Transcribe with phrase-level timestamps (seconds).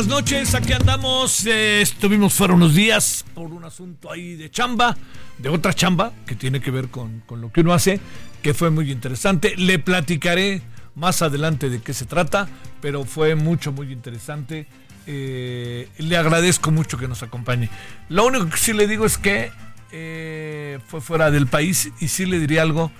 [0.00, 1.44] Buenas noches, aquí andamos.
[1.44, 4.96] eh, estuvimos fuera unos días por un asunto ahí de chamba,
[5.36, 8.00] de otra chamba que tiene que ver con, lo que uno hace,
[8.40, 9.54] que fue muy interesante.
[9.58, 10.62] Le platicaré
[10.94, 12.48] más adelante de qué se trata,
[12.80, 14.66] pero fue mucho, muy interesante.
[15.06, 17.68] Eh, le agradezco mucho que nos acompañe.
[18.08, 19.52] Lo único que sí le digo es que
[19.92, 22.90] eh, fue fuera del país y sí le diría algo.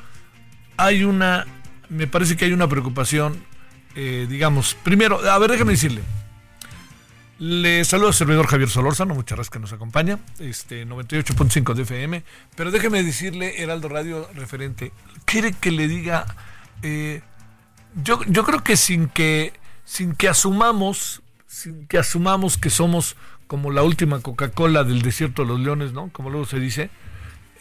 [0.76, 1.46] Hay una,
[1.88, 3.42] me parece que hay una preocupación,
[3.94, 6.02] digamos, primero, a ver, déjame decirle.
[7.40, 12.22] Le saludo al servidor Javier Solórzano, muchas gracias que nos acompaña, este 98.5 de FM,
[12.54, 14.92] pero déjeme decirle, Heraldo Radio referente,
[15.24, 16.26] quiere que le diga,
[16.82, 17.22] eh,
[18.04, 19.54] yo, yo creo que sin que,
[19.86, 25.48] sin que asumamos, sin que asumamos que somos como la última Coca-Cola del desierto de
[25.48, 26.10] los leones, ¿no?
[26.12, 26.90] Como luego se dice,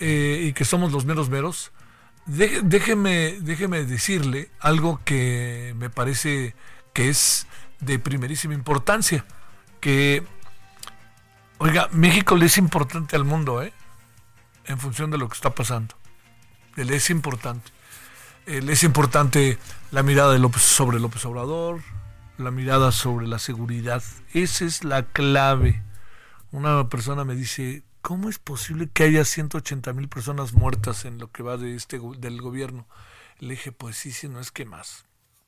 [0.01, 1.72] eh, y que somos los meros meros,
[2.25, 6.53] dé- déjeme, déjeme decirle algo que me parece
[6.91, 7.47] que es
[7.79, 9.25] de primerísima importancia
[9.79, 10.23] que,
[11.57, 13.73] oiga, México le es importante al mundo, ¿eh?
[14.66, 15.95] En función de lo que está pasando.
[16.75, 17.72] Le es importante.
[18.45, 19.57] Eh, Le es importante
[19.91, 21.81] la mirada de López sobre López Obrador,
[22.38, 24.01] la mirada sobre la seguridad.
[24.34, 25.84] Esa es la clave.
[26.51, 31.31] Una persona me dice, ¿cómo es posible que haya 180 mil personas muertas en lo
[31.31, 32.88] que va de este del gobierno?
[33.40, 35.06] Le dije, pues sí, sí, no es que más.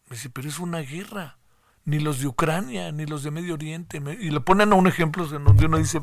[0.10, 1.38] Me dice, pero es una guerra
[1.86, 4.02] ni los de Ucrania, ni los de Medio Oriente.
[4.20, 6.02] y le ponen a un ejemplo en donde uno dice,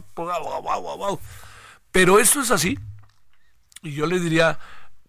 [1.93, 2.79] pero eso es así.
[3.83, 4.59] Y yo le diría,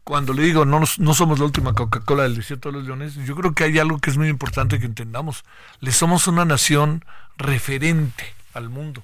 [0.04, 3.36] cuando le digo, no, no somos la última Coca-Cola del desierto de los leones, yo
[3.36, 5.44] creo que hay algo que es muy importante que entendamos.
[5.80, 7.04] Le somos una nación
[7.38, 9.04] referente al mundo,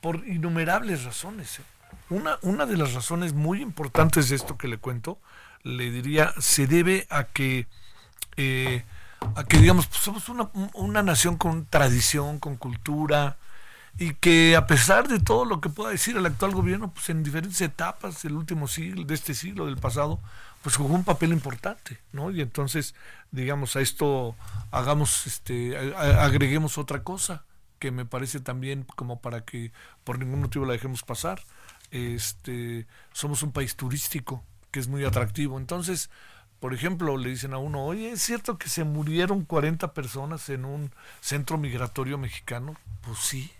[0.00, 1.58] por innumerables razones.
[1.58, 1.62] ¿eh?
[2.10, 5.18] Una, una de las razones muy importantes de esto que le cuento,
[5.62, 7.66] le diría, se debe a que
[8.36, 8.84] eh,
[9.36, 13.36] a que digamos pues, somos una, una nación con tradición, con cultura
[13.98, 17.22] y que a pesar de todo lo que pueda decir el actual gobierno, pues en
[17.22, 20.18] diferentes etapas del último siglo, de este siglo, del pasado,
[20.62, 22.30] pues jugó un papel importante, ¿no?
[22.30, 22.94] Y entonces,
[23.30, 24.34] digamos, a esto
[24.70, 27.44] hagamos, este, agreguemos otra cosa
[27.78, 29.72] que me parece también como para que
[30.04, 31.42] por ningún motivo la dejemos pasar.
[31.90, 35.58] Este, somos un país turístico que es muy atractivo.
[35.58, 36.08] Entonces,
[36.62, 40.64] por ejemplo, le dicen a uno, oye, ¿es cierto que se murieron 40 personas en
[40.64, 42.76] un centro migratorio mexicano?
[43.00, 43.50] Pues sí.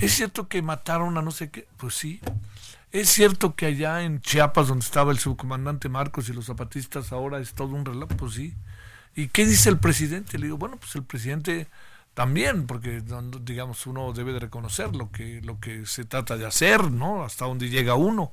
[0.00, 1.66] ¿Es cierto que mataron a no sé qué?
[1.76, 2.20] Pues sí.
[2.92, 7.40] ¿Es cierto que allá en Chiapas, donde estaba el subcomandante Marcos y los zapatistas, ahora
[7.40, 8.16] es todo un relajo?
[8.16, 8.54] Pues sí.
[9.16, 10.38] ¿Y qué dice el presidente?
[10.38, 11.66] Le digo, bueno, pues el presidente
[12.14, 13.02] también, porque
[13.42, 17.24] digamos uno debe de reconocer lo que lo que se trata de hacer, ¿no?
[17.24, 18.30] Hasta donde llega uno.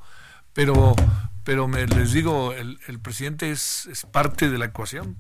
[0.54, 0.96] Pero
[1.44, 5.18] pero me les digo, el, el presidente es, es parte de la ecuación,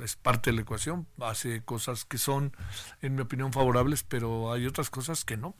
[0.00, 2.56] es parte de la ecuación, hace cosas que son,
[3.02, 5.56] en mi opinión, favorables, pero hay otras cosas que no,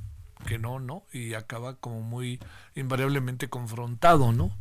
[0.47, 2.39] que no, no, y acaba como muy
[2.77, 4.57] invariablemente confrontado, ¿no?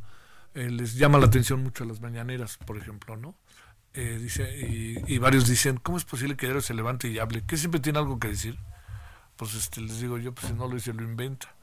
[0.56, 3.36] Eh, les llama la atención mucho las mañaneras, por ejemplo, ¿no?
[3.94, 7.44] Eh, dice, y, y varios dicen, ¿cómo es posible que Diario se levante y hable?
[7.46, 8.58] ¿Que siempre tiene algo que decir?
[9.36, 11.54] Pues este, les digo yo, pues si no lo dice, lo inventa.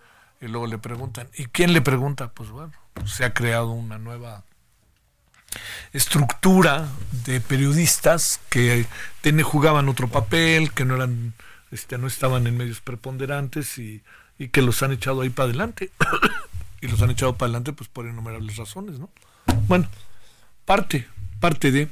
[0.40, 2.32] Y luego le preguntan, ¿y quién le pregunta?
[2.32, 2.72] Pues bueno,
[3.06, 4.44] se ha creado una nueva
[5.92, 6.88] estructura
[7.24, 8.86] de periodistas que
[9.42, 11.34] jugaban otro papel, que no eran,
[11.70, 14.02] este, no estaban en medios preponderantes y,
[14.38, 15.90] y que los han echado ahí para adelante.
[16.80, 19.10] y los han echado para adelante pues por innumerables razones, ¿no?
[19.66, 19.88] Bueno,
[20.64, 21.06] parte,
[21.40, 21.88] parte de,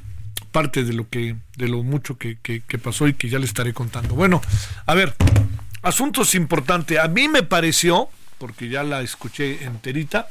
[0.51, 3.45] parte de lo que, de lo mucho que, que, que pasó y que ya le
[3.45, 4.15] estaré contando.
[4.15, 4.41] Bueno,
[4.85, 5.15] a ver,
[5.81, 6.97] asuntos importantes.
[6.99, 10.27] A mí me pareció, porque ya la escuché enterita,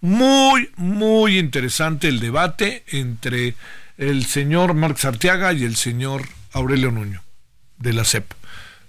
[0.00, 3.54] muy, muy interesante el debate entre
[3.96, 6.22] el señor Marx Arteaga y el señor
[6.52, 7.22] Aurelio Nuño
[7.78, 8.32] de la CEP.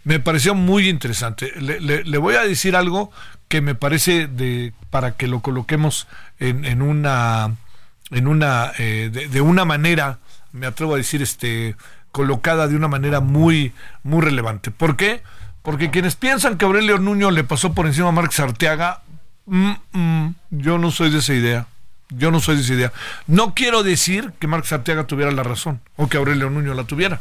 [0.04, 1.52] Me pareció muy interesante.
[1.60, 3.12] Le, voy a decir algo
[3.48, 6.08] que me parece de para que lo coloquemos
[6.40, 7.56] en, en una
[8.12, 10.20] en una eh, de, de, una manera
[10.52, 11.76] me atrevo a decir este
[12.12, 13.74] colocada de una manera muy
[14.04, 15.22] muy relevante ¿por qué?
[15.62, 19.02] porque quienes piensan que Aurelio Nuño le pasó por encima a Marx Arteaga
[19.50, 21.68] mm, mm, yo no soy de esa idea
[22.10, 22.94] yo no soy de esa idea
[23.28, 27.19] no quiero decir que Marx Arteaga tuviera la razón o que Aurelio Nuño la tuviera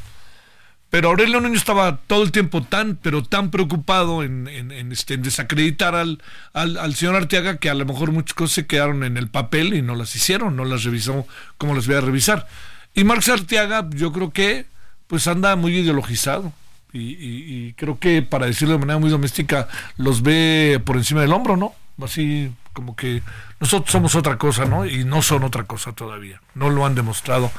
[0.91, 4.49] pero Aurelio Nuño estaba todo el tiempo tan, pero tan preocupado en,
[4.91, 6.23] este, en desacreditar al,
[6.55, 9.83] al, señor Arteaga que a lo mejor muchas cosas se quedaron en el papel y
[9.83, 11.27] no las hicieron, no las revisó
[11.59, 12.47] como las voy a revisar.
[12.95, 14.65] Y Marx Arteaga, yo creo que
[15.07, 16.53] pues anda muy ideologizado.
[16.91, 21.57] Y creo que, para decirlo de manera muy doméstica, los ve por encima del hombro,
[21.57, 21.75] ¿no?
[22.03, 23.23] Así como que
[23.61, 24.87] nosotros somos otra cosa, ¿no?
[24.87, 26.41] Y no son otra cosa todavía.
[26.55, 27.51] No lo han demostrado.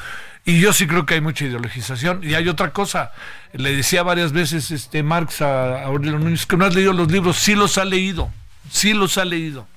[0.45, 2.21] Y yo sí creo que hay mucha ideologización.
[2.23, 3.11] Y hay otra cosa,
[3.53, 7.37] le decía varias veces este Marx a Aurelio Núñez que no has leído los libros,
[7.37, 8.31] sí los ha leído,
[8.71, 9.67] sí los ha leído,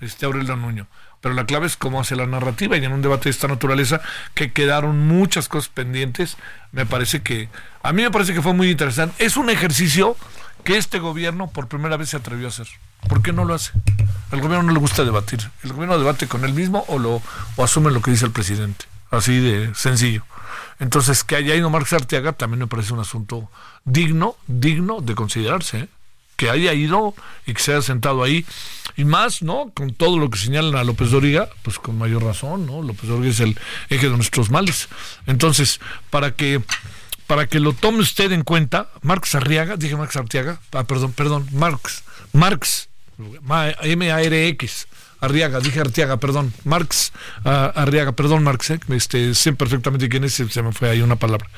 [0.00, 0.86] este Aurelio Nuño.
[1.20, 4.00] Pero la clave es cómo hace la narrativa y en un debate de esta naturaleza
[4.34, 6.36] que quedaron muchas cosas pendientes,
[6.72, 7.48] me parece que,
[7.82, 9.24] a mí me parece que fue muy interesante.
[9.24, 10.16] Es un ejercicio
[10.64, 12.68] que este gobierno por primera vez se atrevió a hacer.
[13.08, 13.72] ¿Por qué no lo hace?
[14.30, 15.50] El gobierno no le gusta debatir.
[15.62, 17.20] El gobierno debate con él mismo o, lo,
[17.56, 20.24] o asume lo que dice el presidente así de sencillo.
[20.80, 23.48] Entonces, que haya ido Marx Arteaga también me parece un asunto
[23.84, 25.88] digno, digno de considerarse, ¿eh?
[26.36, 27.14] que haya ido
[27.46, 28.44] y que se haya sentado ahí,
[28.96, 29.70] y más, ¿no?
[29.74, 32.82] Con todo lo que señalan a López Doriga, pues con mayor razón, ¿no?
[32.82, 33.56] López Doriga es el
[33.90, 34.88] eje de nuestros males.
[35.26, 35.78] Entonces,
[36.10, 36.60] para que
[37.26, 41.46] para que lo tome usted en cuenta, Marx Arriaga, dije Marx Arteaga, ah, perdón, perdón,
[41.52, 42.02] Marx,
[42.32, 42.88] Marx,
[43.82, 44.88] M-A-R-X,
[45.22, 47.12] Arriaga, dije Arteaga, perdón, Marx,
[47.44, 47.48] uh,
[47.78, 51.48] Arriaga, perdón, Marx, eh, este, sé perfectamente quién es, se me fue ahí una palabra.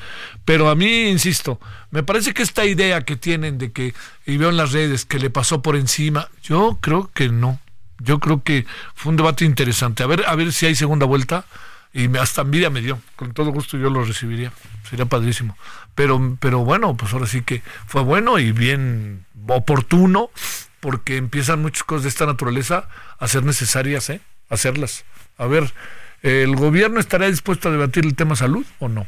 [0.45, 1.59] Pero a mí, insisto,
[1.91, 3.95] me parece que esta idea que tienen de que,
[4.27, 7.59] y veo en las redes, que le pasó por encima, yo creo que no.
[8.01, 10.03] Yo creo que fue un debate interesante.
[10.03, 11.47] A ver, a ver si hay segunda vuelta.
[11.95, 13.01] Y me, hasta envidia me dio.
[13.17, 14.53] Con todo gusto yo lo recibiría.
[14.91, 15.57] Sería padrísimo.
[15.95, 20.31] Pero, pero bueno, pues ahora sí que fue bueno y bien oportuno
[20.81, 22.89] porque empiezan muchas cosas de esta naturaleza
[23.19, 24.21] a ser necesarias, ¿eh?
[24.51, 25.05] Hacerlas.
[25.39, 25.73] A ver,
[26.23, 29.07] ¿el gobierno estará dispuesto a debatir el tema salud o no?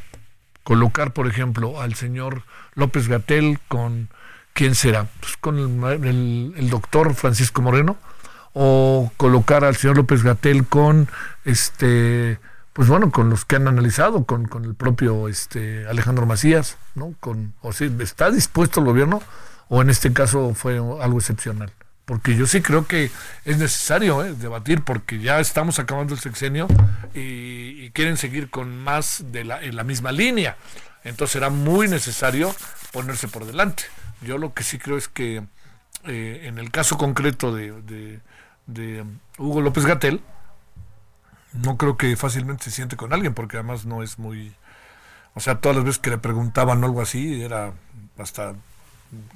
[0.63, 2.43] Colocar, por ejemplo, al señor
[2.73, 4.09] López Gatel con,
[4.53, 5.07] ¿quién será?
[5.19, 7.97] Pues con el, el, el doctor Francisco Moreno,
[8.53, 11.07] o colocar al señor López Gatel con,
[11.45, 12.39] este,
[12.77, 17.15] pues bueno, con los que han analizado, con, con el propio este, Alejandro Macías, ¿no?
[17.19, 19.21] Con, o sea, ¿está dispuesto el gobierno?
[19.67, 21.71] o en este caso fue algo excepcional.
[22.05, 23.11] Porque yo sí creo que
[23.43, 24.33] es necesario ¿eh?
[24.33, 26.67] debatir porque ya estamos acabando el sexenio
[27.13, 30.55] y, quieren seguir con más de la, misma línea.
[31.03, 32.55] Entonces será muy necesario
[32.93, 33.85] ponerse por delante.
[34.21, 35.43] Yo lo que sí creo es que
[36.05, 38.21] eh, en el caso concreto de
[39.37, 40.21] Hugo López Gatel,
[41.53, 44.53] no creo que fácilmente se siente con alguien porque además no es muy...
[45.33, 47.73] O sea, todas las veces que le preguntaban algo así, era
[48.17, 48.55] hasta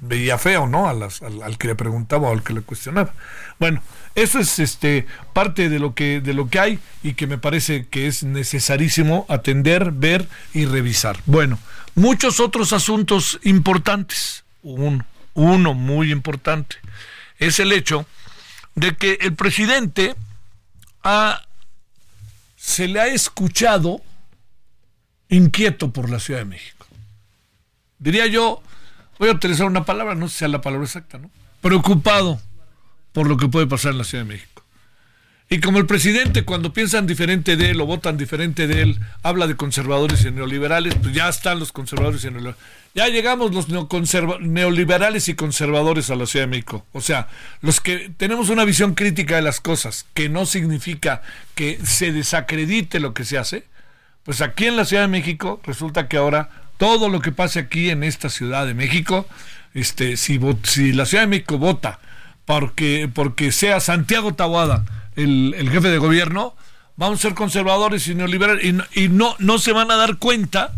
[0.00, 0.88] veía feo, ¿no?
[0.88, 3.12] A las, al, al, que le preguntaba o al que le cuestionaba.
[3.58, 3.82] Bueno,
[4.14, 7.86] eso es este parte de lo que de lo que hay y que me parece
[7.86, 11.20] que es necesarísimo atender, ver y revisar.
[11.26, 11.58] Bueno,
[11.94, 14.44] muchos otros asuntos importantes.
[14.62, 16.76] Uno, uno muy importante
[17.38, 18.06] es el hecho
[18.74, 20.14] de que el presidente
[21.02, 21.42] ha,
[22.62, 24.00] se le ha escuchado
[25.28, 26.86] inquieto por la Ciudad de México.
[27.98, 28.62] Diría yo,
[29.18, 31.28] voy a utilizar una palabra, no sé si sea la palabra exacta, ¿no?
[31.60, 32.40] Preocupado
[33.10, 34.51] por lo que puede pasar en la Ciudad de México.
[35.52, 39.46] Y como el presidente, cuando piensan diferente de él o votan diferente de él, habla
[39.46, 42.62] de conservadores y neoliberales, pues ya están los conservadores y neoliberales.
[42.94, 46.86] Ya llegamos los neoliberales y conservadores a la Ciudad de México.
[46.92, 47.28] O sea,
[47.60, 51.20] los que tenemos una visión crítica de las cosas, que no significa
[51.54, 53.64] que se desacredite lo que se hace,
[54.24, 57.90] pues aquí en la Ciudad de México resulta que ahora todo lo que pase aquí
[57.90, 59.26] en esta Ciudad de México,
[59.74, 62.00] este, si, si la Ciudad de México vota
[62.46, 66.54] porque, porque sea Santiago Tahuada el, el jefe de gobierno,
[66.96, 70.72] vamos a ser conservadores y neoliberales y, y no, no se van a dar cuenta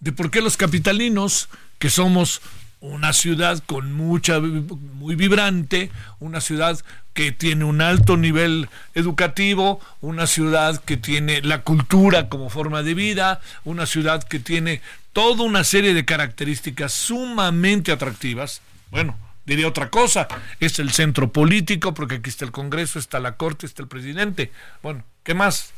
[0.00, 2.40] de por qué los capitalinos, que somos
[2.80, 6.80] una ciudad con mucha, muy vibrante, una ciudad
[7.12, 12.94] que tiene un alto nivel educativo, una ciudad que tiene la cultura como forma de
[12.94, 14.80] vida, una ciudad que tiene
[15.12, 18.62] toda una serie de características sumamente atractivas.
[18.90, 19.16] Bueno,
[19.50, 20.28] diría otra cosa,
[20.60, 24.52] es el centro político, porque aquí está el Congreso, está la Corte, está el presidente.
[24.80, 25.72] Bueno, ¿qué más?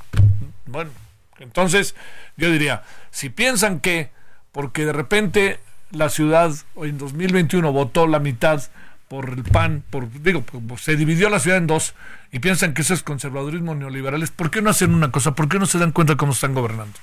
[0.67, 0.91] Bueno,
[1.39, 1.95] entonces
[2.37, 4.11] yo diría, si piensan que
[4.53, 5.59] porque de repente
[5.91, 8.63] la ciudad en 2021 votó la mitad
[9.09, 10.45] por el PAN, por, digo,
[10.79, 11.95] se dividió la ciudad en dos
[12.31, 15.35] y piensan que eso es conservadurismo neoliberales, ¿por qué no hacen una cosa?
[15.35, 16.99] ¿Por qué no se dan cuenta cómo están gobernando?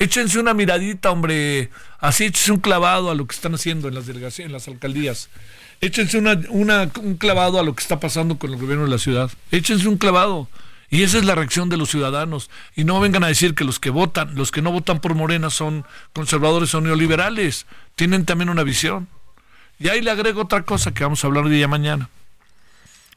[0.00, 4.06] Échense una miradita, hombre, así échense un clavado a lo que están haciendo en las
[4.06, 5.28] delegaciones, en las alcaldías.
[5.82, 9.30] Échense un clavado a lo que está pasando con el gobierno de la ciudad.
[9.50, 10.48] Échense un clavado.
[10.88, 12.48] Y esa es la reacción de los ciudadanos.
[12.74, 15.50] Y no vengan a decir que los que votan, los que no votan por Morena
[15.50, 17.66] son conservadores o neoliberales.
[17.94, 19.06] Tienen también una visión.
[19.78, 22.08] Y ahí le agrego otra cosa que vamos a hablar día mañana.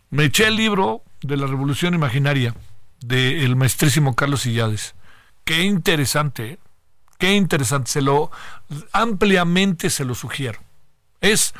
[0.09, 2.53] Me eché el libro de la Revolución Imaginaria
[2.99, 4.95] del maestrísimo Carlos Illades.
[5.45, 6.59] Qué interesante, ¿eh?
[7.23, 7.89] Qué interesante.
[7.89, 8.31] Se lo
[8.91, 10.59] ampliamente se lo sugiero.
[11.21, 11.53] Es,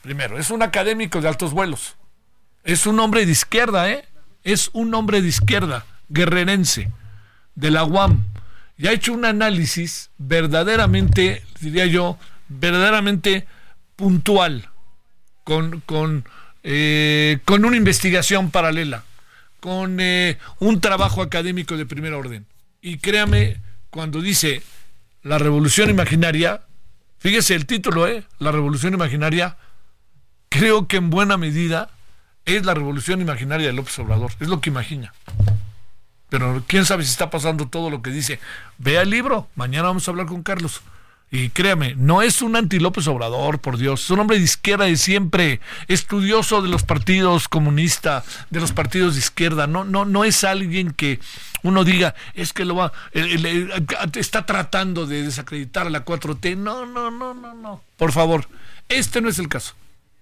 [0.00, 1.96] primero, es un académico de altos vuelos.
[2.64, 4.08] Es un hombre de izquierda, ¿eh?
[4.44, 6.90] Es un hombre de izquierda, guerrerense,
[7.54, 8.22] de la UAM.
[8.78, 12.16] Y ha hecho un análisis verdaderamente, diría yo,
[12.48, 13.46] verdaderamente
[13.96, 14.70] puntual,
[15.44, 16.24] con, con,
[16.62, 19.04] eh, con una investigación paralela,
[19.60, 22.46] con eh, un trabajo académico de primer orden.
[22.80, 23.58] Y créame,
[23.90, 24.62] cuando dice
[25.22, 26.62] la revolución imaginaria,
[27.18, 28.24] fíjese el título, ¿eh?
[28.38, 29.56] La revolución imaginaria,
[30.48, 31.90] creo que en buena medida
[32.44, 35.12] es la revolución imaginaria de López Obrador, es lo que imagina.
[36.28, 38.38] Pero quién sabe si está pasando todo lo que dice.
[38.78, 40.80] Vea el libro, mañana vamos a hablar con Carlos.
[41.32, 44.86] Y créame, no es un anti López Obrador, por Dios, es un hombre de izquierda
[44.86, 50.24] de siempre, estudioso de los partidos comunistas, de los partidos de izquierda, no, no, no
[50.24, 51.20] es alguien que
[51.62, 52.92] uno diga, es que lo va,
[54.14, 56.56] está tratando de desacreditar a la 4T.
[56.56, 57.82] No, no, no, no, no.
[57.96, 58.48] Por favor,
[58.88, 59.74] este no es el caso.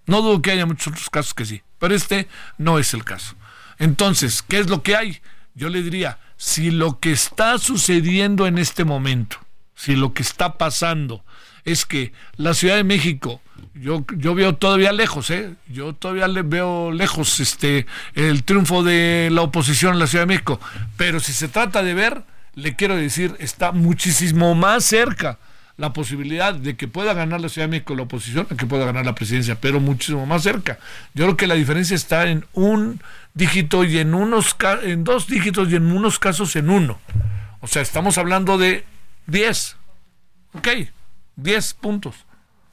[0.07, 3.35] No dudo que haya muchos otros casos que sí, pero este no es el caso.
[3.79, 5.21] Entonces, ¿qué es lo que hay?
[5.55, 9.39] Yo le diría, si lo que está sucediendo en este momento
[9.79, 11.25] si lo que está pasando
[11.65, 13.41] es que la Ciudad de México,
[13.75, 15.55] yo, yo veo todavía lejos, ¿eh?
[15.69, 20.35] yo todavía le veo lejos este, el triunfo de la oposición en la Ciudad de
[20.35, 20.61] México,
[20.97, 22.23] pero si se trata de ver,
[22.57, 25.39] le quiero decir, está muchísimo más cerca
[25.77, 29.07] la posibilidad de que pueda ganar la Ciudad de México la oposición, que pueda ganar
[29.07, 30.81] la presidencia, pero muchísimo más cerca.
[31.15, 33.01] Yo creo que la diferencia está en un
[33.35, 36.99] dígito y en unos en dos dígitos y en unos casos en uno.
[37.61, 38.85] O sea, estamos hablando de
[39.29, 39.77] 10.
[40.55, 40.69] Ok,
[41.37, 42.27] 10 puntos.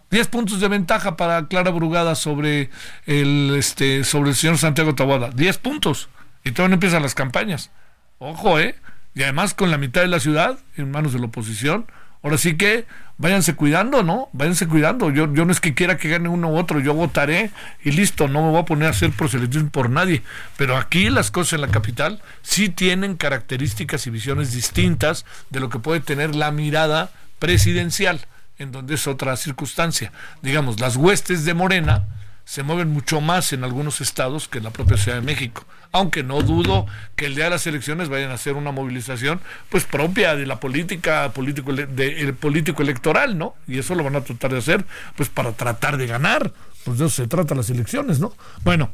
[0.10, 2.70] 10 puntos de ventaja para Clara Brugada sobre
[3.06, 5.30] el, este, sobre el señor Santiago Taboada.
[5.30, 6.10] 10 puntos.
[6.44, 7.72] Y todavía no empiezan las campañas.
[8.20, 8.76] Ojo, ¿eh?
[9.14, 11.86] Y además con la mitad de la ciudad en manos de la oposición.
[12.26, 12.86] Ahora sí que
[13.20, 14.30] váyanse cuidando, ¿no?
[14.34, 15.12] Váyanse cuidando.
[15.12, 17.52] Yo, yo no es que quiera que gane uno u otro, yo votaré
[17.84, 20.24] y listo, no me voy a poner a hacer proselitismo por nadie.
[20.58, 25.70] Pero aquí las cosas en la capital sí tienen características y visiones distintas de lo
[25.70, 28.22] que puede tener la mirada presidencial,
[28.58, 30.12] en donde es otra circunstancia.
[30.42, 32.08] Digamos, las huestes de Morena
[32.46, 35.66] se mueven mucho más en algunos estados que en la propia Ciudad de México.
[35.92, 36.86] Aunque no dudo
[37.16, 40.60] que el día de las elecciones vayan a hacer una movilización pues propia de la
[40.60, 43.56] política político, de, político electoral, ¿no?
[43.68, 44.86] Y eso lo van a tratar de hacer
[45.16, 46.54] pues para tratar de ganar.
[46.84, 48.34] Pues de eso se trata las elecciones, ¿no?
[48.64, 48.92] Bueno,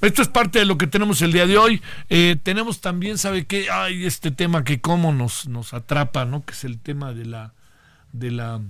[0.00, 1.82] esto es parte de lo que tenemos el día de hoy.
[2.08, 3.68] Eh, tenemos también, ¿sabe qué?
[3.70, 6.42] Hay este tema que cómo nos, nos atrapa, ¿no?
[6.46, 7.52] Que es el tema de la,
[8.12, 8.62] de la,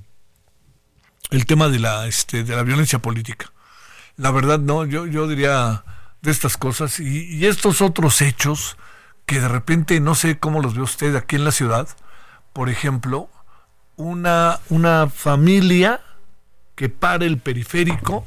[1.31, 3.54] el tema de la, este, de la violencia política
[4.17, 5.85] la verdad no, yo, yo diría
[6.23, 8.77] de estas cosas y, estos otros hechos
[9.27, 11.89] que de repente no sé cómo los ve usted aquí en la ciudad,
[12.53, 13.29] por ejemplo,
[13.97, 16.01] una, una familia
[16.75, 18.27] que para el periférico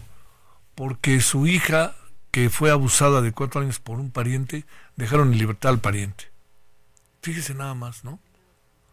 [0.76, 1.96] porque su hija,
[2.32, 4.66] que fue abusada de cuatro años por un pariente,
[4.96, 6.32] dejaron en libertad al pariente.
[7.22, 8.20] Fíjese nada más, ¿no?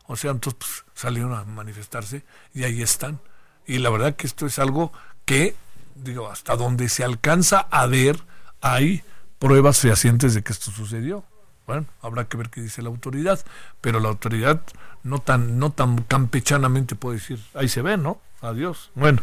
[0.06, 2.24] O sea, entonces pues, salieron a manifestarse
[2.54, 3.20] y ahí están.
[3.66, 4.92] Y la verdad que esto es algo
[5.26, 5.54] que
[5.94, 8.18] digo, hasta donde se alcanza a ver,
[8.60, 9.02] hay
[9.38, 11.24] pruebas fehacientes de que esto sucedió.
[11.66, 13.44] Bueno, habrá que ver qué dice la autoridad,
[13.80, 14.60] pero la autoridad
[15.02, 18.20] no tan, no tan campechanamente puede decir, ahí se ve, ¿no?
[18.42, 18.90] Adiós.
[18.94, 19.22] Bueno,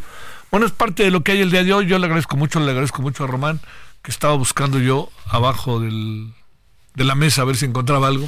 [0.49, 1.85] bueno, es parte de lo que hay el día de hoy.
[1.85, 3.59] Yo le agradezco mucho, le agradezco mucho a Román,
[4.01, 6.33] que estaba buscando yo abajo del,
[6.95, 8.27] de la mesa a ver si encontraba algo.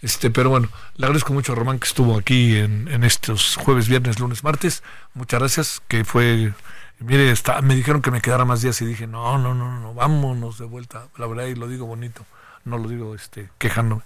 [0.00, 3.86] Este, pero bueno, le agradezco mucho a Román que estuvo aquí en, en estos jueves,
[3.88, 4.82] viernes, lunes, martes.
[5.14, 6.52] Muchas gracias, que fue
[7.04, 9.94] mire, está, me dijeron que me quedara más días y dije, no, no, no, no,
[9.94, 11.08] vámonos de vuelta.
[11.18, 12.24] La verdad, y lo digo bonito,
[12.64, 14.02] no lo digo este, quejándome.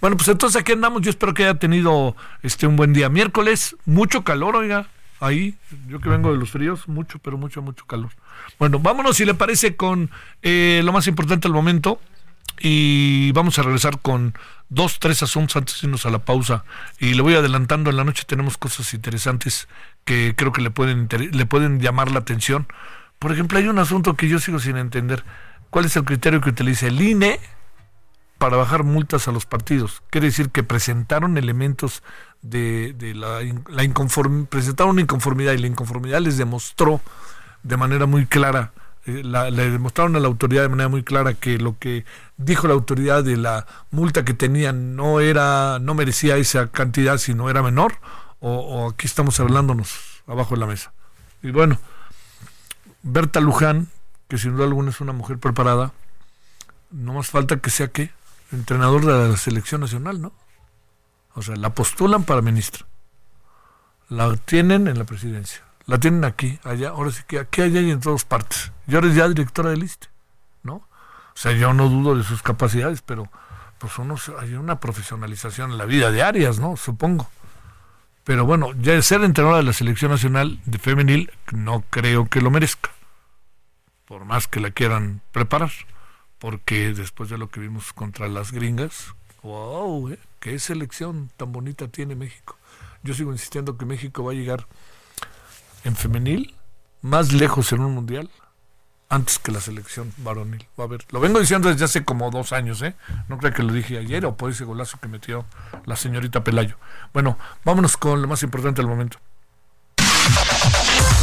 [0.00, 1.02] Bueno, pues entonces aquí andamos.
[1.02, 3.08] Yo espero que haya tenido este un buen día.
[3.08, 4.88] Miércoles, mucho calor, oiga.
[5.18, 5.56] Ahí,
[5.88, 8.10] yo que vengo de los fríos, mucho, pero mucho, mucho calor.
[8.58, 10.10] Bueno, vámonos si le parece con
[10.42, 12.00] eh, lo más importante del momento.
[12.58, 14.34] Y vamos a regresar con
[14.68, 16.64] dos, tres asuntos antes de irnos a la pausa.
[16.98, 19.68] Y le voy adelantando, en la noche tenemos cosas interesantes
[20.04, 22.66] que creo que le pueden, le pueden llamar la atención.
[23.18, 25.24] Por ejemplo, hay un asunto que yo sigo sin entender.
[25.70, 27.40] ¿Cuál es el criterio que utiliza el INE
[28.38, 30.02] para bajar multas a los partidos?
[30.10, 32.02] Quiere decir que presentaron elementos
[32.42, 33.40] de, la,
[34.48, 37.00] presentaron una inconformidad y la inconformidad les demostró
[37.62, 38.72] de manera muy clara
[39.06, 42.04] eh, le demostraron a la autoridad de manera muy clara que lo que
[42.36, 47.48] dijo la autoridad de la multa que tenían no era no merecía esa cantidad sino
[47.48, 47.94] era menor
[48.40, 50.92] o, aquí estamos hablándonos abajo de la mesa.
[51.42, 51.78] Y bueno
[53.02, 53.88] Berta Luján
[54.26, 55.92] que sin duda alguna es una mujer preparada
[56.90, 58.10] no más falta que sea que
[58.50, 60.32] entrenador de la selección nacional no
[61.34, 62.86] o sea la postulan para ministra.
[64.08, 67.90] La tienen en la presidencia la tienen aquí, allá, ahora sí que aquí, allá y
[67.90, 68.72] en todas partes.
[68.86, 70.08] Y ahora es ya directora del ISTE,
[70.62, 70.74] ¿no?
[70.74, 73.30] O sea, yo no dudo de sus capacidades, pero
[73.78, 76.76] pues uno, hay una profesionalización en la vida de Arias, ¿no?
[76.76, 77.28] Supongo.
[78.24, 82.50] Pero bueno, ya ser entrenadora de la selección nacional de femenil no creo que lo
[82.50, 82.90] merezca.
[84.06, 85.70] Por más que la quieran preparar.
[86.38, 90.18] Porque después de lo que vimos contra las gringas, wow, ¿eh?
[90.40, 92.58] qué selección tan bonita tiene México.
[93.02, 94.66] Yo sigo insistiendo que México va a llegar
[95.86, 96.54] en femenil
[97.00, 98.28] más lejos en un mundial
[99.08, 100.66] antes que la selección varonil.
[100.78, 102.96] Va a ver, lo vengo diciendo desde hace como dos años, ¿eh?
[103.28, 105.46] No creo que lo dije ayer o por ese golazo que metió
[105.84, 106.76] la señorita Pelayo.
[107.12, 109.18] Bueno, vámonos con lo más importante del momento.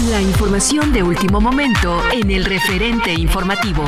[0.10, 3.84] La información de último momento en el referente informativo.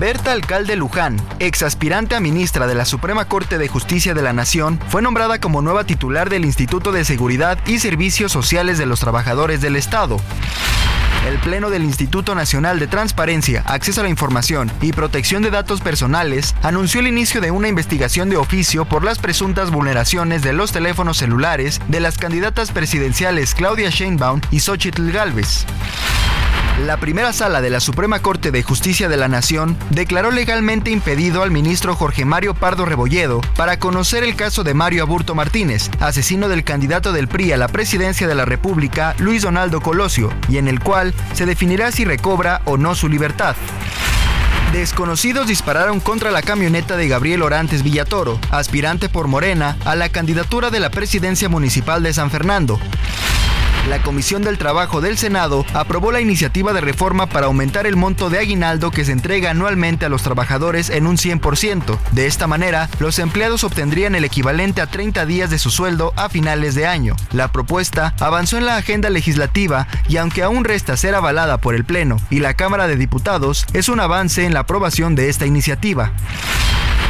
[0.00, 4.32] Berta Alcalde Luján, ex aspirante a ministra de la Suprema Corte de Justicia de la
[4.32, 9.00] Nación, fue nombrada como nueva titular del Instituto de Seguridad y Servicios Sociales de los
[9.00, 10.16] Trabajadores del Estado.
[11.28, 15.82] El Pleno del Instituto Nacional de Transparencia, Acceso a la Información y Protección de Datos
[15.82, 20.72] Personales anunció el inicio de una investigación de oficio por las presuntas vulneraciones de los
[20.72, 25.66] teléfonos celulares de las candidatas presidenciales Claudia Sheinbaum y Xochitl Galvez.
[26.86, 31.42] La primera sala de la Suprema Corte de Justicia de la Nación declaró legalmente impedido
[31.42, 36.48] al ministro Jorge Mario Pardo Rebolledo para conocer el caso de Mario Aburto Martínez, asesino
[36.48, 40.68] del candidato del PRI a la presidencia de la República, Luis Donaldo Colosio, y en
[40.68, 43.56] el cual se definirá si recobra o no su libertad.
[44.72, 50.70] Desconocidos dispararon contra la camioneta de Gabriel Orantes Villatoro, aspirante por Morena a la candidatura
[50.70, 52.80] de la presidencia municipal de San Fernando
[53.88, 58.30] la Comisión del Trabajo del Senado aprobó la iniciativa de reforma para aumentar el monto
[58.30, 61.98] de aguinaldo que se entrega anualmente a los trabajadores en un 100%.
[62.12, 66.28] De esta manera, los empleados obtendrían el equivalente a 30 días de su sueldo a
[66.28, 67.16] finales de año.
[67.32, 71.84] La propuesta avanzó en la agenda legislativa y aunque aún resta ser avalada por el
[71.84, 76.12] Pleno y la Cámara de Diputados, es un avance en la aprobación de esta iniciativa.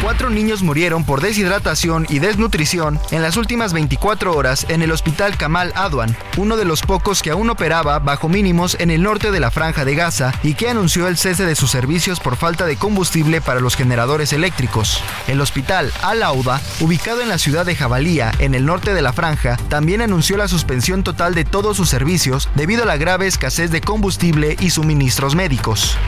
[0.02, 5.36] Cuatro niños murieron por deshidratación y desnutrición en las últimas 24 horas en el hospital
[5.36, 9.40] Kamal Adwan, uno de los pocos que aún operaba bajo mínimos en el norte de
[9.40, 12.76] la franja de Gaza y que anunció el cese de sus servicios por falta de
[12.76, 15.02] combustible para los generadores eléctricos.
[15.28, 19.58] El hospital Al-Auda, ubicado en la ciudad de Jabalía, en el norte de la franja,
[19.68, 23.82] también anunció la suspensión total de todos sus servicios debido a la grave escasez de
[23.82, 25.98] combustible y suministros médicos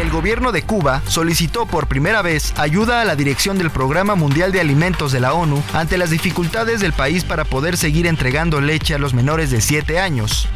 [0.00, 4.52] el gobierno de Cuba solicitó por primera vez ayuda a la dirección del Programa Mundial
[4.52, 8.94] de Alimentos de la ONU ante las dificultades del país para poder seguir entregando leche
[8.94, 10.48] a los menores de 7 años.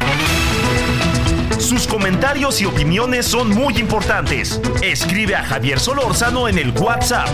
[1.59, 4.61] Sus comentarios y opiniones son muy importantes.
[4.81, 7.27] Escribe a Javier Solórzano en el WhatsApp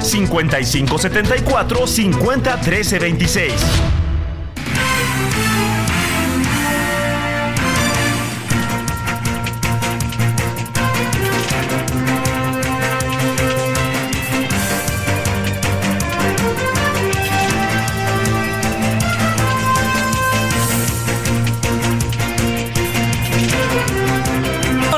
[0.00, 3.52] 5574 50 26.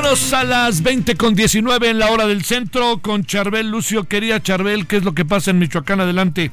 [0.09, 4.05] A las 20 con 19 en la hora del centro con Charbel Lucio.
[4.05, 6.01] Quería Charbel, ¿qué es lo que pasa en Michoacán?
[6.01, 6.51] Adelante.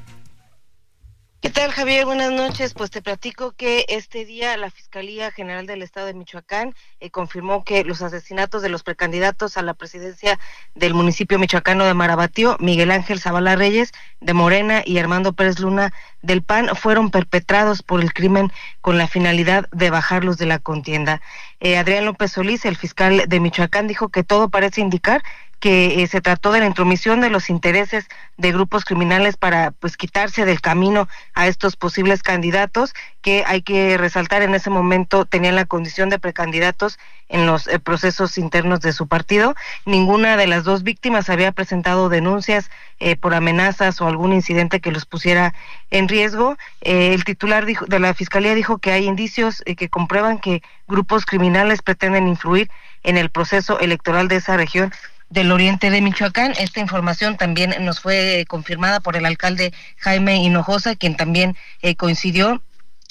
[1.46, 2.06] ¿Qué tal, Javier?
[2.06, 2.74] Buenas noches.
[2.74, 7.62] Pues te platico que este día la Fiscalía General del Estado de Michoacán eh, confirmó
[7.62, 10.40] que los asesinatos de los precandidatos a la presidencia
[10.74, 15.92] del municipio michoacano de Marabatío, Miguel Ángel Zavala Reyes de Morena y Armando Pérez Luna
[16.20, 21.20] del PAN, fueron perpetrados por el crimen con la finalidad de bajarlos de la contienda.
[21.60, 25.22] Eh, Adrián López Solís, el fiscal de Michoacán, dijo que todo parece indicar
[25.60, 29.96] que eh, se trató de la intromisión de los intereses de grupos criminales para pues
[29.96, 35.56] quitarse del camino a estos posibles candidatos que hay que resaltar en ese momento tenían
[35.56, 39.56] la condición de precandidatos en los eh, procesos internos de su partido.
[39.84, 44.92] Ninguna de las dos víctimas había presentado denuncias eh, por amenazas o algún incidente que
[44.92, 45.54] los pusiera
[45.90, 46.56] en riesgo.
[46.82, 51.82] el titular dijo, de la fiscalía dijo que hay indicios que comprueban que grupos criminales
[51.82, 52.70] pretenden influir
[53.02, 54.92] en el proceso electoral de esa región
[55.28, 56.52] del oriente de Michoacán.
[56.58, 62.62] Esta información también nos fue confirmada por el alcalde Jaime Hinojosa, quien también eh, coincidió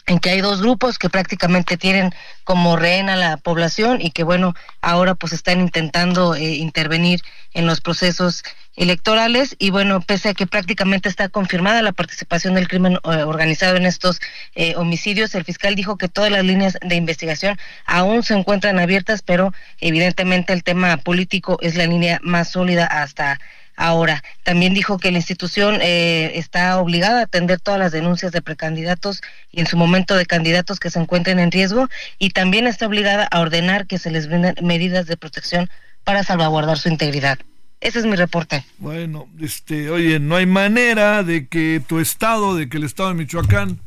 [0.08, 2.14] en que hay dos grupos que prácticamente tienen
[2.44, 7.22] como rehén a la población y que bueno, ahora pues están intentando eh, intervenir
[7.54, 8.44] en los procesos
[8.76, 9.56] electorales.
[9.58, 13.86] Y bueno, pese a que prácticamente está confirmada la participación del crimen eh, organizado en
[13.86, 14.20] estos
[14.54, 19.22] eh, homicidios, el fiscal dijo que todas las líneas de investigación aún se encuentran abiertas,
[19.24, 23.40] pero evidentemente el tema político es la línea más sólida hasta
[23.76, 24.24] ahora.
[24.44, 29.22] También dijo que la institución eh, está obligada a atender todas las denuncias de precandidatos
[29.52, 33.28] y en su momento de candidatos que se encuentren en riesgo y también está obligada
[33.30, 35.70] a ordenar que se les brinden medidas de protección
[36.04, 37.40] para salvaguardar su integridad.
[37.82, 38.66] Ese es mi reporte.
[38.78, 43.16] Bueno, este, oye, no hay manera de que tu estado, de que el estado de
[43.16, 43.80] Michoacán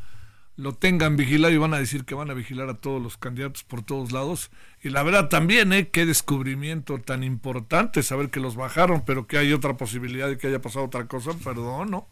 [0.59, 3.63] lo tengan vigilado y van a decir que van a vigilar a todos los candidatos
[3.63, 4.51] por todos lados.
[4.83, 5.87] Y la verdad también, ¿eh?
[5.87, 10.47] Qué descubrimiento tan importante saber que los bajaron, pero que hay otra posibilidad de que
[10.47, 12.07] haya pasado otra cosa, perdón, ¿no?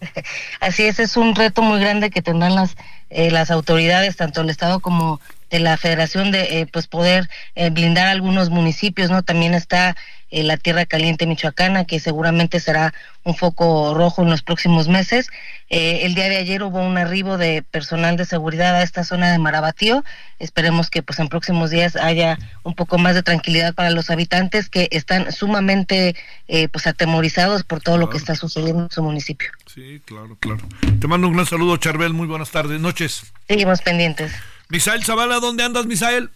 [0.60, 2.76] Así es, es un reto muy grande que tendrán las,
[3.10, 5.20] eh, las autoridades, tanto el Estado como
[5.54, 9.22] de la Federación, de eh, pues poder eh, blindar algunos municipios, ¿no?
[9.22, 9.96] También está
[10.30, 15.28] la Tierra Caliente Michoacana, que seguramente será un foco rojo en los próximos meses.
[15.68, 19.38] el día de ayer hubo un arribo de personal de seguridad a esta zona de
[19.38, 20.02] Marabatío.
[20.40, 24.68] Esperemos que pues en próximos días haya un poco más de tranquilidad para los habitantes
[24.68, 26.16] que están sumamente
[26.72, 29.50] pues atemorizados por todo lo que está sucediendo en su municipio.
[29.72, 30.66] Sí, claro, claro.
[31.00, 32.12] Te mando un gran saludo, Charbel.
[32.12, 33.32] Muy buenas tardes, noches.
[33.46, 34.32] Seguimos pendientes.
[34.68, 36.30] Misael Zavala, ¿dónde andas, Misael?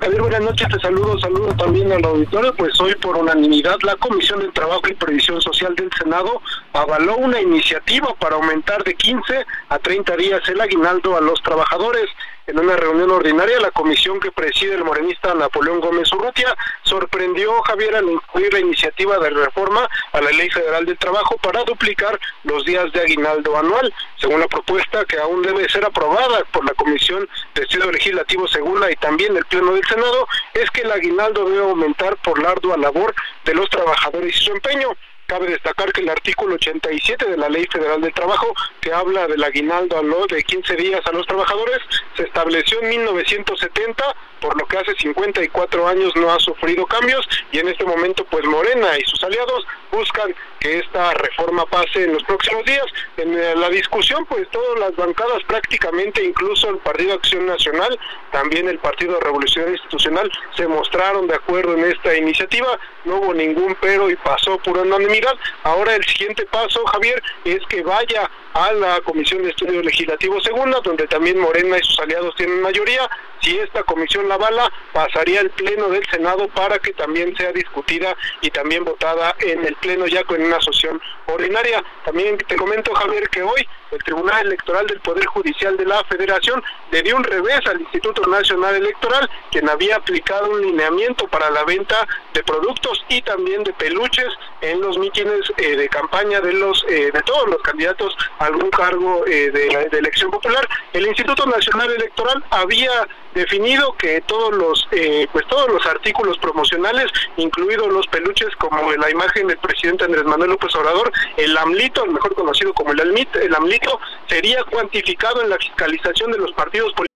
[0.00, 4.40] Javier, buenas noches, te saludo, saludo también al auditorio, pues hoy por unanimidad la Comisión
[4.40, 9.78] de Trabajo y Previsión Social del Senado avaló una iniciativa para aumentar de 15 a
[9.78, 12.08] 30 días el aguinaldo a los trabajadores.
[12.46, 17.94] En una reunión ordinaria, la comisión que preside el morenista Napoleón Gómez Urrutia sorprendió Javier
[17.94, 22.64] al incluir la iniciativa de reforma a la Ley Federal del Trabajo para duplicar los
[22.64, 27.28] días de aguinaldo anual, según la propuesta que aún debe ser aprobada por la Comisión
[27.54, 31.62] de Estudio Legislativo Segunda y también el Pleno del Senado, es que el aguinaldo debe
[31.62, 34.88] aumentar por la ardua labor de los trabajadores y su empeño.
[35.26, 39.42] Cabe destacar que el artículo 87 de la Ley Federal del Trabajo, que habla del
[39.42, 41.78] aguinaldo a de 15 días a los trabajadores,
[42.16, 44.04] se estableció en 1970,
[44.40, 48.44] por lo que hace 54 años no ha sufrido cambios y en este momento pues
[48.44, 52.84] Morena y sus aliados buscan que esta reforma pase en los próximos días.
[53.16, 57.98] En eh, la discusión pues todas las bancadas prácticamente, incluso el Partido Acción Nacional,
[58.32, 63.76] también el Partido Revolucionario Institucional, se mostraron de acuerdo en esta iniciativa, no hubo ningún
[63.80, 65.21] pero y pasó por unanimidad
[65.62, 70.80] Ahora el siguiente paso, Javier, es que vaya a la Comisión de Estudios Legislativos Segunda,
[70.80, 73.08] donde también Morena y sus aliados tienen mayoría.
[73.40, 78.16] Si esta comisión la avala, pasaría al Pleno del Senado para que también sea discutida
[78.40, 81.82] y también votada en el Pleno ya con una sesión ordinaria.
[82.04, 86.62] También te comento, Javier, que hoy el Tribunal Electoral del Poder Judicial de la Federación
[86.90, 91.64] le dio un revés al Instituto Nacional Electoral, quien había aplicado un lineamiento para la
[91.64, 94.28] venta de productos y también de peluches
[94.62, 98.70] en los mítines eh, de campaña de los eh, de todos los candidatos a algún
[98.70, 100.66] cargo eh, de, de, elección popular.
[100.92, 102.90] El Instituto Nacional Electoral había
[103.34, 104.88] definido que todos los
[105.32, 110.50] pues todos los artículos promocionales, incluidos los peluches como la imagen del presidente Andrés Manuel
[110.50, 115.50] López Obrador, el AMLITO, el mejor conocido como el AMLIT, el AMLITO, sería cuantificado en
[115.50, 117.08] la fiscalización de los partidos políticos.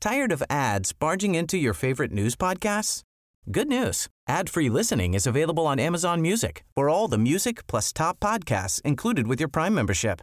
[0.00, 3.02] Tired of ads barging into your favorite news podcasts?
[3.50, 4.08] Good news.
[4.28, 9.26] Ad-free listening is available on Amazon Music for all the music plus top podcasts included
[9.26, 10.22] with your Prime membership.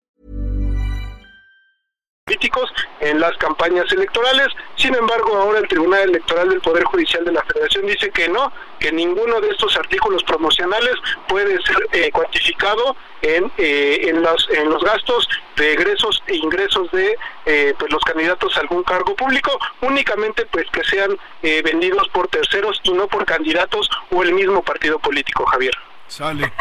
[2.31, 4.47] Políticos en las campañas electorales.
[4.75, 8.53] Sin embargo, ahora el Tribunal Electoral del Poder Judicial de la Federación dice que no,
[8.79, 10.95] que ninguno de estos artículos promocionales
[11.27, 16.89] puede ser eh, cuantificado en, eh, en, los, en los gastos de egresos e ingresos
[16.91, 17.15] de
[17.45, 22.79] eh, pues los candidatos a algún cargo público, únicamente pues que sean vendidos por terceros
[22.83, 25.73] y no por candidatos o el mismo partido político, Javier.
[26.07, 26.51] Sale.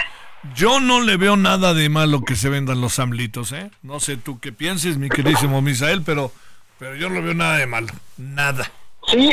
[0.54, 3.70] Yo no le veo nada de malo que se vendan los amlitos, ¿eh?
[3.82, 6.32] No sé tú qué pienses, mi queridísimo Misael, pero,
[6.78, 7.88] pero yo no veo nada de malo.
[8.16, 8.70] Nada.
[9.06, 9.30] Sí,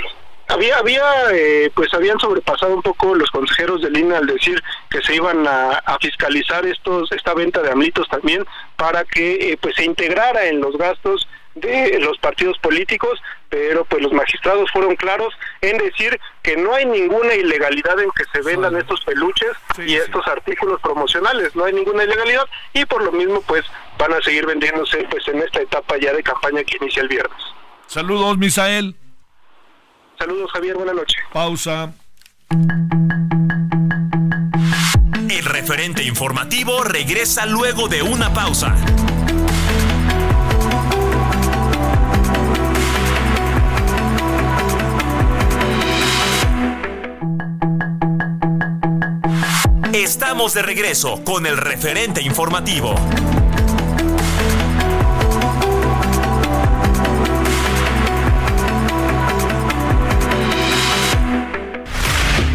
[0.49, 5.01] había, había eh, pues habían sobrepasado un poco los consejeros del INE al decir que
[5.01, 9.83] se iban a, fiscalizar estos esta venta de amlitos también para que eh, pues se
[9.83, 11.27] integrara en los gastos
[11.59, 16.85] de los partidos políticos, pero pues los magistrados fueron claros en decir que no hay
[16.85, 19.51] ninguna ilegalidad en que se vendan estos peluches
[19.85, 23.65] y estos artículos promocionales, no hay ninguna ilegalidad y por lo mismo pues
[23.97, 27.37] van a seguir vendiéndose pues en esta etapa ya de campaña que inicia el viernes.
[27.87, 28.95] Saludos, Misael.
[30.17, 31.17] Saludos, Javier, buenas noches.
[31.31, 31.93] Pausa.
[35.29, 38.75] El referente informativo regresa luego de una pausa.
[50.27, 52.93] Estamos de regreso con el referente informativo.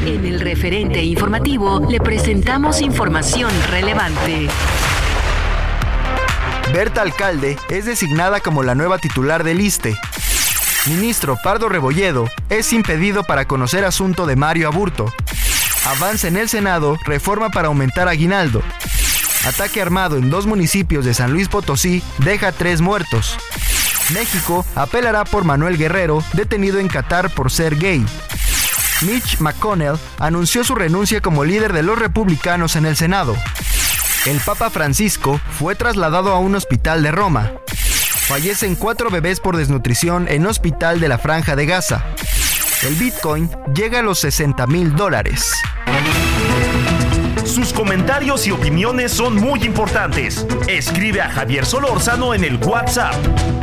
[0.05, 4.49] En el referente informativo le presentamos información relevante.
[6.75, 9.97] Berta Alcalde es designada como la nueva titular del ISTE.
[10.89, 15.11] Ministro Pardo Rebolledo es impedido para conocer asunto de Mario Aburto.
[15.85, 18.63] Avanza en el Senado reforma para aumentar aguinaldo.
[19.47, 23.37] Ataque armado en dos municipios de San Luis Potosí deja tres muertos.
[24.15, 28.05] México apelará por Manuel Guerrero, detenido en Qatar por ser gay.
[29.03, 33.35] Mitch McConnell anunció su renuncia como líder de los republicanos en el Senado.
[34.25, 37.51] El Papa Francisco fue trasladado a un hospital de Roma.
[38.29, 42.05] Fallecen cuatro bebés por desnutrición en hospital de la Franja de Gaza.
[42.85, 45.53] El Bitcoin llega a los 60 mil dólares.
[47.45, 50.45] Sus comentarios y opiniones son muy importantes.
[50.67, 53.15] Escribe a Javier Solórzano en el WhatsApp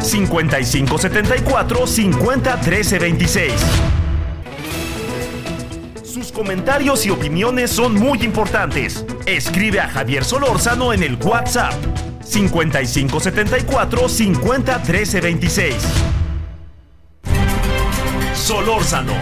[0.02, 2.60] 5574 50
[2.98, 3.54] 26.
[6.02, 9.06] Sus comentarios y opiniones son muy importantes.
[9.26, 11.74] Escribe a Javier Solórzano en el WhatsApp
[12.24, 15.76] 5574 50 26.
[18.50, 19.14] Solórzano,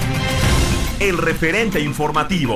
[1.01, 2.55] el referente informativo.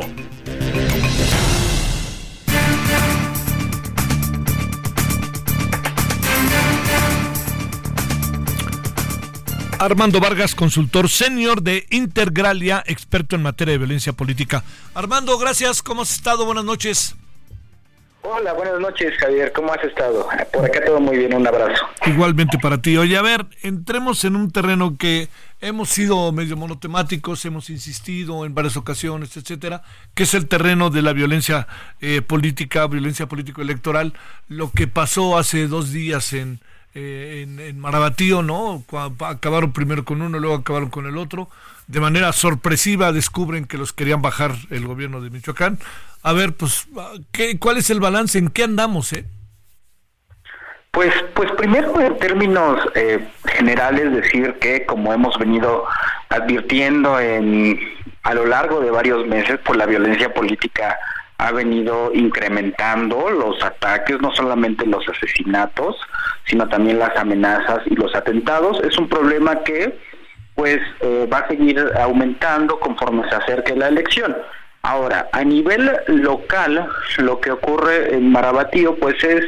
[9.80, 14.64] Armando Vargas, consultor senior de Intergralia, experto en materia de violencia política.
[14.96, 15.84] Armando, gracias.
[15.84, 16.46] ¿Cómo has estado?
[16.46, 17.18] Buenas noches.
[18.24, 19.52] Hola, buenas noches, Javier.
[19.52, 20.28] ¿Cómo has estado?
[20.54, 21.34] Por acá todo muy bien.
[21.34, 21.84] Un abrazo.
[22.06, 22.96] Igualmente para ti.
[22.96, 25.28] Oye, a ver, entremos en un terreno que
[25.60, 29.82] hemos sido medio monotemáticos, hemos insistido en varias ocasiones, etcétera,
[30.14, 31.68] que es el terreno de la violencia
[32.00, 34.14] eh, política, violencia político-electoral.
[34.48, 36.60] Lo que pasó hace dos días en,
[36.94, 38.84] eh, en, en, Marabatío, ¿no?
[39.20, 41.50] Acabaron primero con uno, luego acabaron con el otro.
[41.88, 45.80] De manera sorpresiva descubren que los querían bajar el gobierno de Michoacán.
[46.24, 46.88] A ver, pues,
[47.32, 48.38] ¿qué, ¿cuál es el balance?
[48.38, 49.26] ¿En qué andamos, eh?
[50.92, 55.86] Pues, pues primero en términos eh, generales decir que como hemos venido
[56.30, 57.80] advirtiendo en
[58.24, 60.98] a lo largo de varios meses, por pues la violencia política
[61.38, 65.96] ha venido incrementando los ataques, no solamente los asesinatos,
[66.46, 68.80] sino también las amenazas y los atentados.
[68.84, 69.98] Es un problema que
[70.54, 74.36] pues eh, va a seguir aumentando conforme se acerque la elección.
[74.84, 79.46] Ahora, a nivel local, lo que ocurre en Marabatío, pues es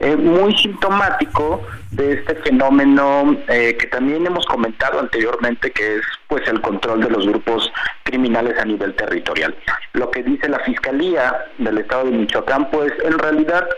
[0.00, 6.46] eh, muy sintomático de este fenómeno eh, que también hemos comentado anteriormente, que es pues
[6.48, 9.54] el control de los grupos criminales a nivel territorial.
[9.92, 13.68] Lo que dice la Fiscalía del Estado de Michoacán, pues en realidad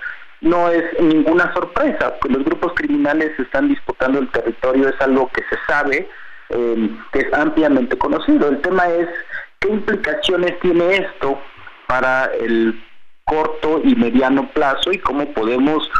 [0.40, 5.42] no es ninguna sorpresa, que los grupos criminales están disputando el territorio, es algo que
[5.50, 6.08] se sabe,
[6.48, 8.48] eh, que es ampliamente conocido.
[8.48, 9.08] El tema es
[9.60, 11.40] ¿Qué implicaciones tiene esto
[11.86, 12.82] para el
[13.24, 15.90] corto y mediano plazo y cómo podemos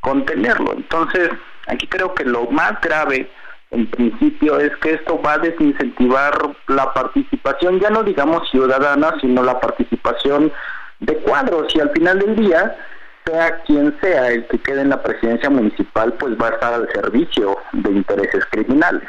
[0.00, 0.72] contenerlo?
[0.72, 1.30] Entonces,
[1.66, 3.30] aquí creo que lo más grave
[3.70, 9.42] en principio es que esto va a desincentivar la participación, ya no digamos ciudadana, sino
[9.42, 10.52] la participación
[11.00, 12.76] de cuadros y al final del día
[13.24, 16.88] sea quien sea el que quede en la presidencia municipal, pues va a estar al
[16.92, 19.08] servicio de intereses criminales.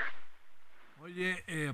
[0.99, 1.73] Oye, eh,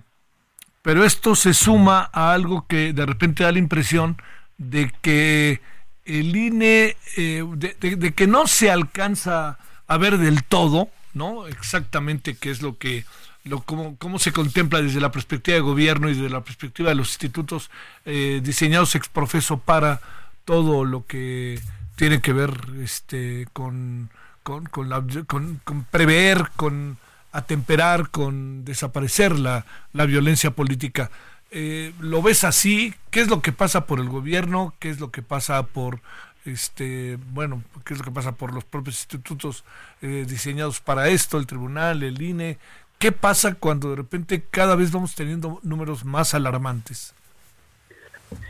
[0.84, 4.17] pero esto se suma a algo que de repente da la impresión
[4.58, 5.62] de que
[6.06, 11.48] el INE, eh, de, que no se alcanza a ver del todo, ¿no?
[11.48, 13.06] Exactamente qué es lo que,
[13.46, 16.96] lo, cómo, cómo se contempla desde la perspectiva de gobierno y desde la perspectiva de
[16.96, 17.72] los institutos
[18.06, 20.02] eh, diseñados ex profeso para
[20.43, 21.62] todo lo que
[21.96, 24.10] tiene que ver este, con,
[24.43, 26.98] con, con, la, con, con prever, con
[27.34, 31.12] atemperar, con desaparecer la, la violencia política.
[31.52, 32.93] Eh, ¿Lo ves así?
[33.12, 34.74] ¿Qué es lo que pasa por el gobierno?
[34.80, 36.00] ¿Qué es lo que pasa por
[36.46, 39.63] este bueno qué es lo que pasa por los propios institutos
[40.02, 42.58] eh, diseñados para esto el tribunal el INE
[43.00, 47.13] qué pasa cuando de repente cada vez vamos teniendo números más alarmantes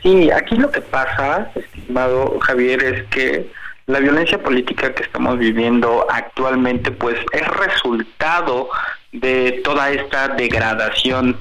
[0.02, 3.52] sí aquí lo que pasa estimado Javier es que
[3.86, 8.70] la violencia política que estamos viviendo actualmente pues es resultado
[9.12, 11.36] de toda esta degradación,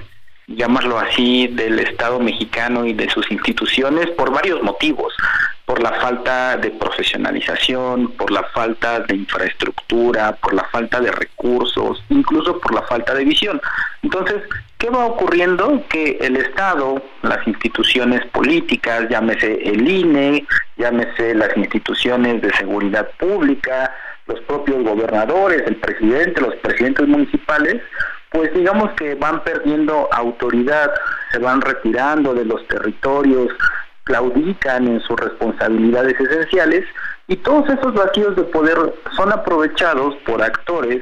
[0.47, 5.13] llamarlo así, del Estado mexicano y de sus instituciones por varios motivos
[5.65, 12.03] por la falta de profesionalización, por la falta de infraestructura, por la falta de recursos,
[12.09, 13.61] incluso por la falta de visión.
[14.01, 14.43] Entonces,
[14.83, 15.81] ¿qué va ocurriendo?
[15.87, 23.95] Que el Estado, las instituciones políticas, llámese el INE, llámese las instituciones de seguridad pública,
[24.27, 27.81] los propios gobernadores, el presidente, los presidentes municipales,
[28.29, 30.91] pues digamos que van perdiendo autoridad,
[31.31, 33.53] se van retirando de los territorios,
[34.03, 36.83] claudican en sus responsabilidades esenciales
[37.29, 38.77] y todos esos vacíos de poder
[39.15, 41.01] son aprovechados por actores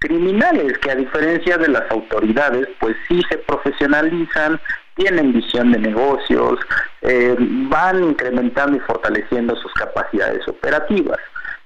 [0.00, 4.58] criminales que a diferencia de las autoridades pues sí se profesionalizan,
[4.96, 6.58] tienen visión de negocios,
[7.02, 11.18] eh, van incrementando y fortaleciendo sus capacidades operativas.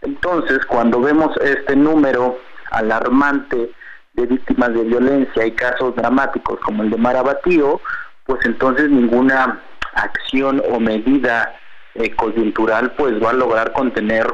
[0.03, 2.38] Entonces cuando vemos este número
[2.73, 3.70] alarmante
[4.14, 7.81] de víctimas de violencia y casos dramáticos como el de Marabatío,
[8.27, 9.61] pues entonces ninguna
[9.94, 11.55] acción o medida
[11.94, 14.27] eh, coyuntural pues va a lograr contener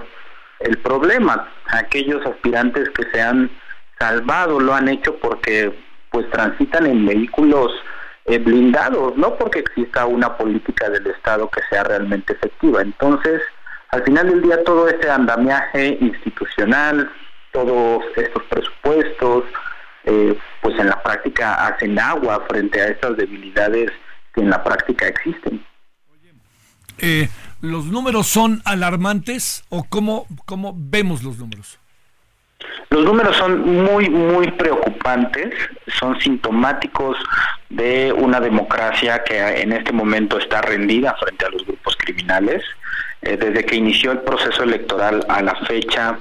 [0.60, 1.48] el problema.
[1.66, 3.50] Aquellos aspirantes que se han
[4.00, 5.78] salvado lo han hecho porque
[6.10, 7.70] pues transitan en vehículos
[8.24, 12.82] eh, blindados, no porque exista una política del Estado que sea realmente efectiva.
[12.82, 13.42] Entonces,
[13.90, 17.10] al final del día todo este andamiaje institucional,
[17.52, 19.44] todos estos presupuestos,
[20.04, 23.90] eh, pues en la práctica hacen agua frente a estas debilidades
[24.34, 25.64] que en la práctica existen.
[26.98, 27.28] Eh,
[27.60, 31.78] ¿Los números son alarmantes o cómo, cómo vemos los números?
[32.90, 35.54] Los números son muy, muy preocupantes,
[35.98, 37.16] son sintomáticos
[37.68, 42.64] de una democracia que en este momento está rendida frente a los grupos criminales.
[43.22, 46.18] Eh, desde que inició el proceso electoral a la fecha,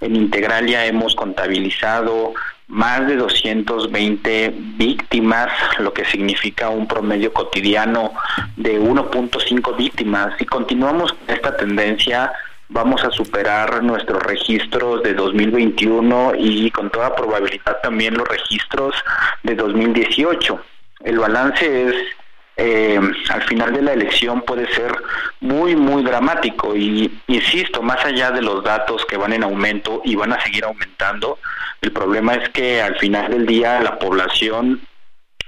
[0.00, 2.34] en Integralia hemos contabilizado
[2.66, 8.12] más de 220 víctimas, lo que significa un promedio cotidiano
[8.56, 10.34] de 1.5 víctimas.
[10.38, 12.32] Si continuamos esta tendencia,
[12.70, 18.94] vamos a superar nuestros registros de 2021 y con toda probabilidad también los registros
[19.42, 20.60] de 2018.
[21.04, 21.94] El balance es
[22.56, 24.92] eh, al final de la elección puede ser
[25.40, 26.76] muy, muy dramático.
[26.76, 30.64] Y insisto, más allá de los datos que van en aumento y van a seguir
[30.64, 31.38] aumentando,
[31.80, 34.80] el problema es que al final del día la población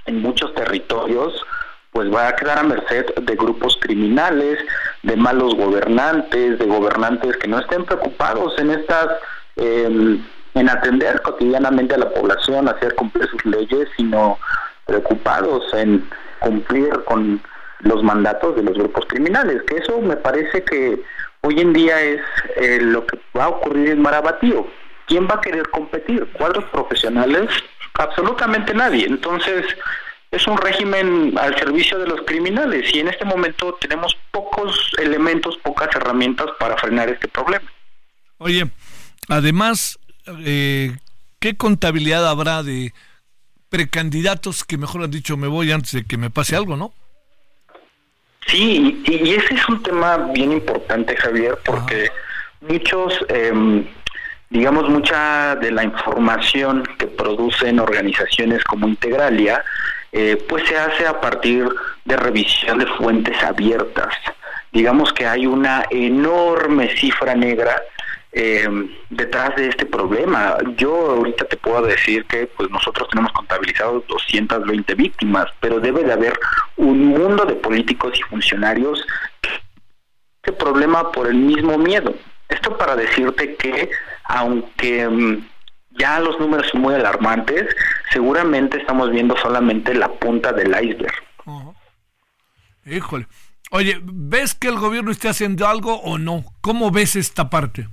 [0.05, 1.45] en muchos territorios
[1.93, 4.59] pues va a quedar a merced de grupos criminales,
[5.03, 9.09] de malos gobernantes, de gobernantes que no estén preocupados en estas,
[9.55, 10.21] em,
[10.55, 14.39] en atender cotidianamente a la población, hacer cumplir sus leyes, sino
[14.85, 17.41] preocupados en cumplir con
[17.79, 21.01] los mandatos de los grupos criminales, que eso me parece que
[21.41, 22.21] hoy en día es
[22.55, 24.65] eh, lo que va a ocurrir en Marabatío.
[25.05, 26.25] ¿Quién va a querer competir?
[26.33, 27.49] ¿Cuadros profesionales?
[27.95, 29.05] Absolutamente nadie.
[29.05, 29.65] Entonces,
[30.33, 35.57] es un régimen al servicio de los criminales y en este momento tenemos pocos elementos,
[35.57, 37.71] pocas herramientas para frenar este problema.
[38.39, 38.67] Oye,
[39.29, 39.99] además,
[40.43, 40.97] eh,
[41.39, 42.93] ¿qué contabilidad habrá de
[43.69, 46.93] precandidatos que mejor han dicho me voy antes de que me pase algo, ¿no?
[48.47, 52.09] Sí, y, ese es un tema bien importante, Javier, porque
[52.61, 53.85] muchos, em,
[54.49, 59.63] digamos, mucha de la información que producen organizaciones como Integralia,
[60.13, 61.67] eh, pues se hace a partir
[62.05, 64.13] de revisión de fuentes abiertas.
[64.71, 67.81] Digamos que hay una enorme cifra negra
[68.31, 68.67] eh,
[69.09, 70.55] detrás de este problema.
[70.77, 76.13] Yo ahorita te puedo decir que pues nosotros tenemos contabilizados 220 víctimas, pero debe de
[76.13, 76.39] haber
[76.77, 79.05] un mundo de políticos y funcionarios
[79.41, 79.49] que
[80.51, 82.13] este problema por el mismo miedo.
[82.49, 83.89] Esto para decirte que
[84.25, 85.52] aunque mm,
[85.97, 87.65] ya los números son muy alarmantes,
[88.11, 91.13] seguramente estamos viendo solamente la punta del iceberg.
[92.85, 93.27] Híjole.
[93.71, 96.45] Oye, ¿ves que el gobierno esté haciendo algo o no?
[96.61, 97.87] ¿Cómo ves esta parte?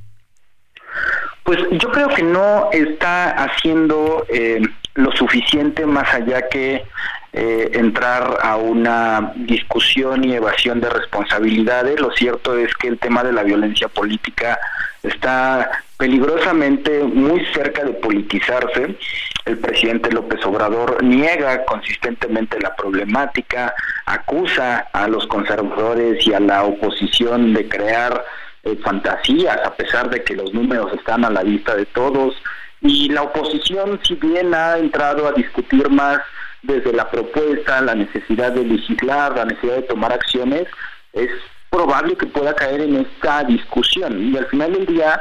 [1.42, 4.60] Pues yo creo que no está haciendo eh,
[4.94, 6.84] lo suficiente más allá que
[7.32, 11.98] eh, entrar a una discusión y evasión de responsabilidades.
[11.98, 14.58] Lo cierto es que el tema de la violencia política
[15.02, 18.96] está peligrosamente muy cerca de politizarse.
[19.44, 23.74] El presidente López Obrador niega consistentemente la problemática,
[24.06, 28.24] acusa a los conservadores y a la oposición de crear
[28.64, 32.34] eh, fantasías, a pesar de que los números están a la vista de todos.
[32.80, 36.18] Y la oposición, si bien ha entrado a discutir más
[36.62, 40.66] desde la propuesta, la necesidad de legislar, la necesidad de tomar acciones,
[41.12, 41.28] es
[41.68, 44.32] probable que pueda caer en esta discusión.
[44.32, 45.20] Y al final del día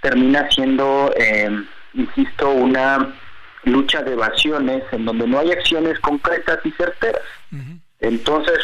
[0.00, 1.50] termina siendo, eh,
[1.94, 3.14] insisto, una
[3.64, 7.22] lucha de evasiones en donde no hay acciones concretas y certeras.
[8.00, 8.58] Entonces,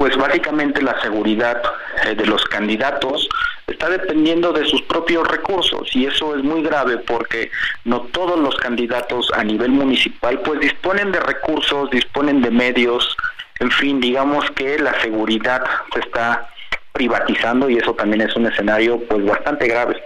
[0.00, 1.62] pues básicamente la seguridad
[2.06, 3.28] eh, de los candidatos
[3.66, 7.50] está dependiendo de sus propios recursos y eso es muy grave porque
[7.84, 13.14] no todos los candidatos a nivel municipal pues disponen de recursos, disponen de medios,
[13.58, 15.62] en fin, digamos que la seguridad
[15.92, 16.48] se está
[16.92, 20.02] privatizando y eso también es un escenario pues bastante grave.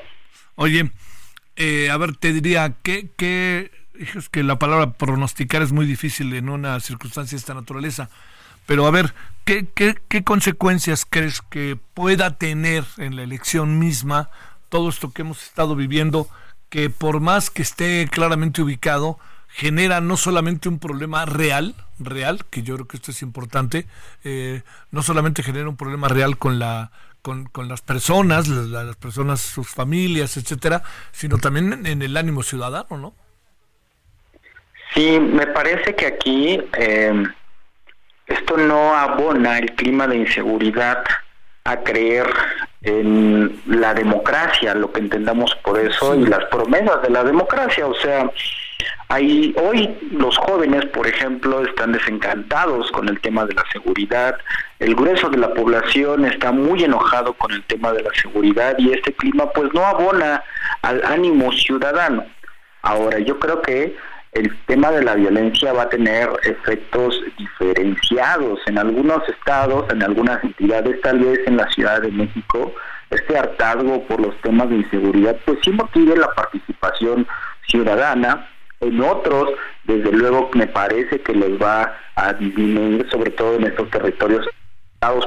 [0.57, 0.91] Oye,
[1.57, 6.33] eh, a ver, te diría que, que es que la palabra pronosticar es muy difícil
[6.35, 8.11] en una circunstancia de esta naturaleza.
[8.67, 14.31] Pero a ver, ¿qué, qué, qué consecuencias crees que pueda tener en la elección misma
[14.69, 16.29] todo esto que hemos estado viviendo,
[16.71, 22.63] que por más que esté claramente ubicado, genera no solamente un problema real, real, que
[22.65, 23.87] yo creo que esto es importante,
[24.25, 26.91] eh, no solamente genera un problema real con la
[27.25, 32.99] con, con las personas, las, personas, sus familias, etcétera, sino también en, el ánimo ciudadano,
[32.99, 33.15] ¿no?
[34.93, 37.25] Sí, me parece que aquí eh,
[38.27, 41.03] esto no abona el clima de inseguridad
[41.65, 42.27] a creer
[42.83, 47.87] en la democracia, lo que entendamos por eso, y las promesas de la democracia.
[47.87, 48.31] O sea,
[49.09, 54.37] hay, hoy los jóvenes, por ejemplo, están desencantados con el tema de la seguridad,
[54.79, 58.93] el grueso de la población está muy enojado con el tema de la seguridad y
[58.93, 60.43] este clima pues no abona
[60.83, 62.25] al ánimo ciudadano.
[62.83, 63.97] Ahora, yo creo que
[64.33, 70.43] el tema de la violencia va a tener efectos diferenciados en algunos estados, en algunas
[70.43, 72.75] entidades, tal vez en la Ciudad de México,
[73.11, 77.27] este hartazgo por los temas de inseguridad, pues sí motive la participación
[77.69, 78.49] ciudadana.
[78.81, 79.51] En otros,
[79.85, 84.47] desde luego, me parece que les va a disminuir, sobre todo en estos territorios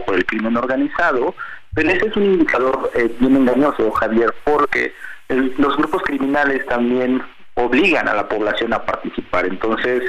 [0.05, 1.35] por el crimen organizado,
[1.73, 4.93] pero ese es un indicador eh, bien engañoso, Javier, porque
[5.29, 7.21] los grupos criminales también
[7.53, 9.45] obligan a la población a participar.
[9.45, 10.03] Entonces,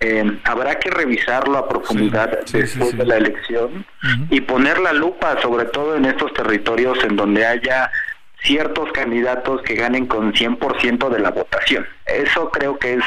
[0.00, 3.86] eh, habrá que revisarlo a profundidad después de la elección
[4.30, 7.90] y poner la lupa sobre todo en estos territorios en donde haya
[8.42, 11.86] ciertos candidatos que ganen con 100% de la votación.
[12.04, 13.04] Eso creo que es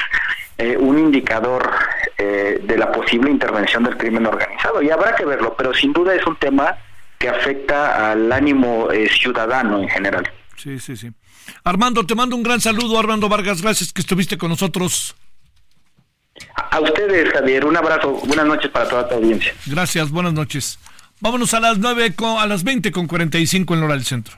[0.58, 1.70] eh, un indicador
[2.18, 6.14] eh, de la posible intervención del crimen organizado y habrá que verlo, pero sin duda
[6.14, 6.78] es un tema
[7.18, 10.30] que afecta al ánimo ciudadano en general.
[10.56, 11.12] Sí, sí, sí.
[11.64, 15.16] Armando, te mando un gran saludo, Armando Vargas, gracias que estuviste con nosotros.
[16.72, 19.54] A ustedes, Javier, un abrazo, buenas noches para toda tu audiencia.
[19.66, 20.80] Gracias, buenas noches.
[21.20, 24.38] Vámonos a las 9 a las 20 con 45 en Hora del Centro.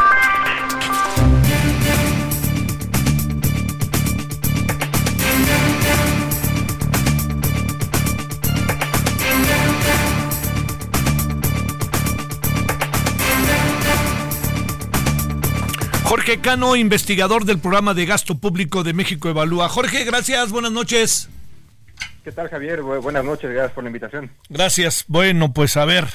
[16.21, 19.67] Jorge Cano, investigador del programa de gasto público de México Evalúa.
[19.67, 21.29] Jorge, gracias, buenas noches.
[22.23, 22.83] ¿Qué tal, Javier?
[22.83, 24.29] Buenas noches, gracias por la invitación.
[24.47, 25.05] Gracias.
[25.07, 26.05] Bueno, pues a ver,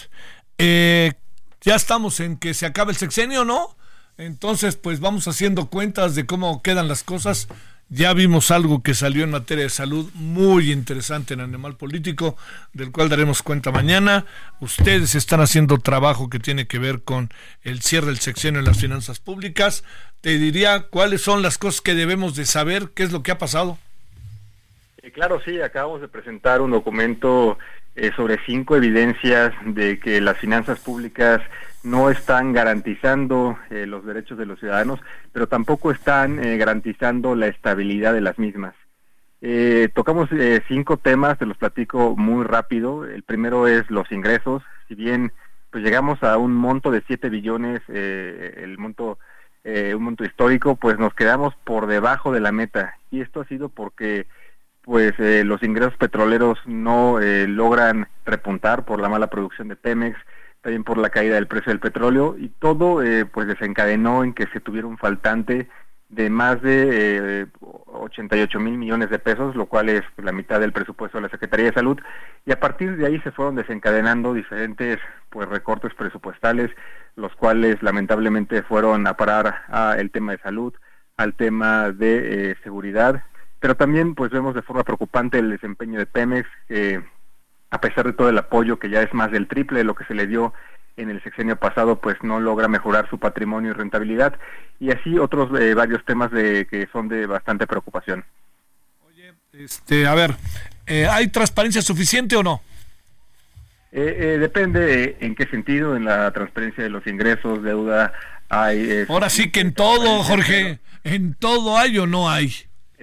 [0.59, 1.15] eh,
[1.61, 3.77] ya estamos en que se acabe el sexenio, ¿no?
[4.17, 7.49] Entonces, pues vamos haciendo cuentas de cómo quedan las cosas.
[7.89, 12.37] Ya vimos algo que salió en materia de salud muy interesante en Animal Político,
[12.73, 14.27] del cual daremos cuenta mañana.
[14.59, 17.31] Ustedes están haciendo trabajo que tiene que ver con
[17.63, 19.85] el cierre del sexenio en las finanzas públicas.
[20.21, 23.39] Te diría cuáles son las cosas que debemos de saber, qué es lo que ha
[23.39, 23.79] pasado.
[25.15, 27.57] claro, sí, acabamos de presentar un documento
[27.95, 31.41] eh, sobre cinco evidencias de que las finanzas públicas
[31.87, 35.01] no están garantizando eh, los derechos de los ciudadanos,
[35.33, 38.75] pero tampoco están eh, garantizando la estabilidad de las mismas.
[39.95, 40.29] tocamos
[40.67, 43.05] cinco temas, te los platico muy rápido.
[43.05, 44.63] El primero es los ingresos.
[44.89, 45.33] Si bien
[45.71, 49.19] pues llegamos a un monto de 7 billones, el monto
[49.65, 52.99] un monto histórico, pues nos quedamos por debajo de la meta.
[53.11, 54.27] Y esto ha sido porque
[54.87, 60.17] pues eh, los ingresos petroleros no eh, logran repuntar por la mala producción de Pemex,
[60.67, 64.49] también por la caída del precio del petróleo y todo eh, pues desencadenó en que
[64.49, 65.69] se tuviera un faltante
[66.09, 71.19] de más de 88 mil millones de pesos, lo cual es la mitad del presupuesto
[71.19, 72.01] de la Secretaría de Salud,
[72.45, 74.99] y a partir de ahí se fueron desencadenando diferentes
[75.31, 76.73] pues recortes presupuestales,
[77.15, 80.75] los cuales lamentablemente fueron a parar al tema de salud,
[81.17, 83.23] al tema de seguridad.
[83.61, 87.05] Pero también pues vemos de forma preocupante el desempeño de Pemex, que
[87.71, 90.05] a pesar de todo el apoyo que ya es más del triple de lo que
[90.05, 90.53] se le dio
[90.97, 94.39] en el sexenio pasado, pues no logra mejorar su patrimonio y rentabilidad,
[94.81, 98.25] y así otros eh, varios temas de que son de bastante preocupación.
[99.07, 100.35] Oye, este, a ver,
[100.87, 102.63] eh, ¿hay transparencia suficiente o no?
[103.93, 108.13] Eh, depende en qué sentido, en la transparencia de los ingresos, deuda,
[108.49, 109.07] hay...
[109.09, 112.53] Ahora sí que en todo, Jorge, en todo hay o no hay.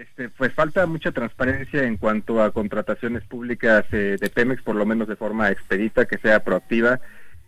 [0.03, 4.85] Este, pues falta mucha transparencia en cuanto a contrataciones públicas eh, de Pemex, por lo
[4.85, 6.99] menos de forma expedita, que sea proactiva,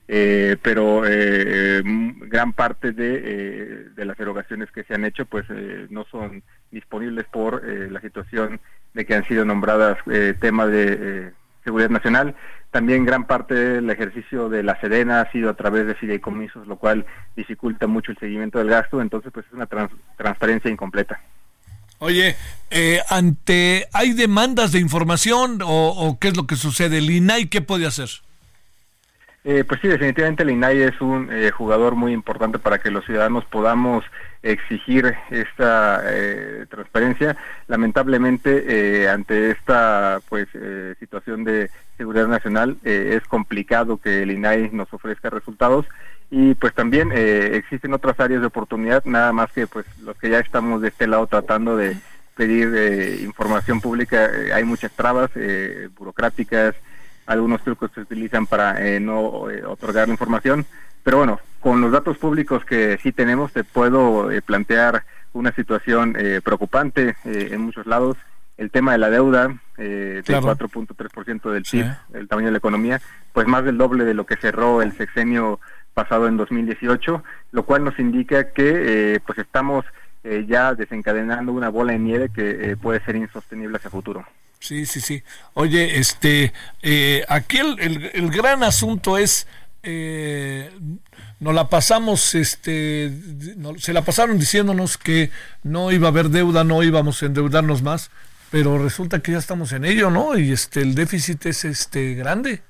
[0.07, 5.45] eh, pero eh, gran parte de, las erogaciones que se han hecho pues
[5.89, 8.61] no son disponibles por la situación
[8.93, 9.97] de que han sido nombradas
[10.39, 11.33] tema de
[11.63, 12.35] seguridad nacional.
[12.71, 16.77] También gran parte del ejercicio de la Sedena ha sido a través de fideicomisos, lo
[16.77, 19.67] cual dificulta mucho el seguimiento del gasto, entonces pues es una
[20.15, 21.19] transparencia incompleta.
[22.05, 22.35] Oye,
[22.69, 27.61] eh, ante hay demandas de información o, qué es lo que sucede, el INAI qué
[27.61, 28.09] puede hacer?
[29.43, 33.03] Eh, pues sí, definitivamente el INAI es un eh, jugador muy importante para que los
[33.05, 34.05] ciudadanos podamos
[34.43, 36.03] exigir esta
[36.69, 37.35] transparencia.
[37.67, 40.47] Lamentablemente, ante esta pues
[40.99, 45.87] situación de seguridad nacional, es complicado que el INAI nos ofrezca resultados
[46.29, 50.29] y pues también eh, existen otras áreas de oportunidad, nada más que pues los que
[50.29, 51.97] ya estamos de este lado tratando de
[52.35, 55.31] pedir eh, información pública, eh, hay muchas trabas
[55.97, 56.75] burocráticas,
[57.25, 60.65] algunos trucos se utilizan para no otorgar la información,
[61.03, 65.03] pero bueno, con los datos públicos que sí tenemos te puedo plantear
[65.33, 68.17] una situación preocupante en muchos lados.
[68.57, 73.01] El tema de la deuda, del 4.3% del PIB, el tamaño de la economía,
[73.33, 75.59] pues más del doble de lo que cerró el sexenio
[75.95, 79.85] pasado en 2018, lo cual nos indica que eh, pues estamos
[80.23, 84.23] eh, ya desencadenando una bola de nieve que eh, puede ser insostenible hacia futuro.
[84.59, 85.23] Sí, sí, sí.
[85.53, 86.53] Oye, este,
[87.27, 89.47] aquí el, gran asunto es,
[91.39, 93.11] nos la pasamos, este,
[93.77, 95.29] se la pasaron diciéndonos que
[95.63, 98.09] no iba a haber deuda, no íbamos a endeudarnos más,
[98.49, 100.37] pero resulta que ya estamos en ello, ¿no?
[100.37, 102.61] Y este, el déficit es, este, grande.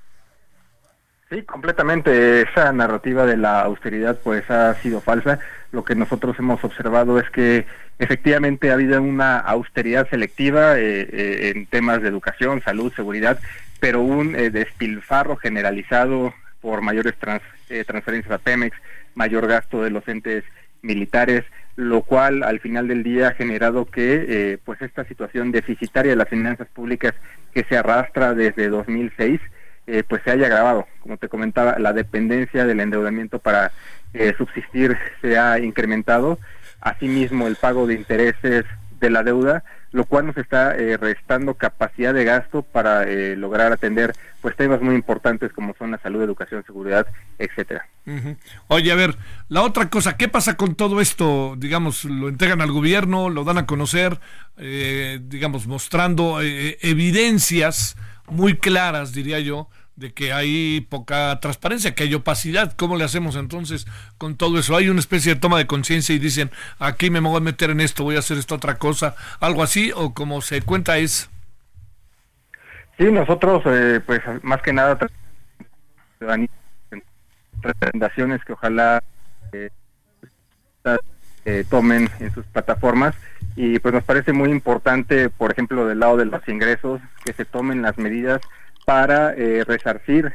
[1.29, 2.43] Sí, completamente.
[2.43, 5.39] Esa narrativa de la austeridad pues ha sido falsa.
[5.71, 7.65] Lo que nosotros hemos observado es que
[7.97, 13.39] efectivamente ha habido una austeridad selectiva eh, eh, en temas de educación, salud, seguridad,
[13.79, 18.77] pero un eh, despilfarro generalizado por mayores transferencias a Pemex,
[19.15, 20.43] mayor gasto de los entes
[20.81, 21.43] militares,
[21.75, 26.29] lo cual al final del día ha generado que pues esta situación deficitaria de las
[26.29, 27.13] finanzas públicas
[27.53, 29.39] que se arrastra desde 2006
[29.87, 30.87] eh, pues se haya agravado.
[31.01, 33.71] Como te comentaba, la dependencia del endeudamiento para
[34.13, 36.39] eh, subsistir se ha incrementado.
[36.81, 38.65] Asimismo, el pago de intereses
[38.99, 43.05] de la deuda, lo cual nos está eh, restando capacidad de gasto para
[43.35, 47.05] lograr atender pues temas muy importantes como son la salud, educación, seguridad,
[47.37, 47.87] etcétera.
[48.67, 49.15] Oye, a ver,
[49.49, 51.55] la otra cosa, ¿qué pasa con todo esto?
[51.57, 54.19] Digamos, lo entregan al gobierno, lo dan a conocer,
[54.57, 57.97] digamos, mostrando evidencias
[58.27, 62.73] muy claras, diría yo, de que hay poca transparencia, que hay opacidad.
[62.75, 64.75] ¿Cómo le hacemos entonces con todo eso?
[64.75, 67.79] Hay una especie de toma de conciencia y dicen, aquí me voy a meter en
[67.79, 71.29] esto, voy a hacer esta otra cosa, algo así, o como se cuenta es...
[72.97, 74.97] Sí, nosotros, eh, pues más que nada,
[77.61, 79.03] recomendaciones que ojalá
[79.51, 79.69] eh,
[81.45, 83.15] eh, tomen en sus plataformas
[83.55, 87.45] y pues nos parece muy importante, por ejemplo, del lado de los ingresos, que se
[87.45, 88.41] tomen las medidas
[88.85, 90.33] para eh, resarcir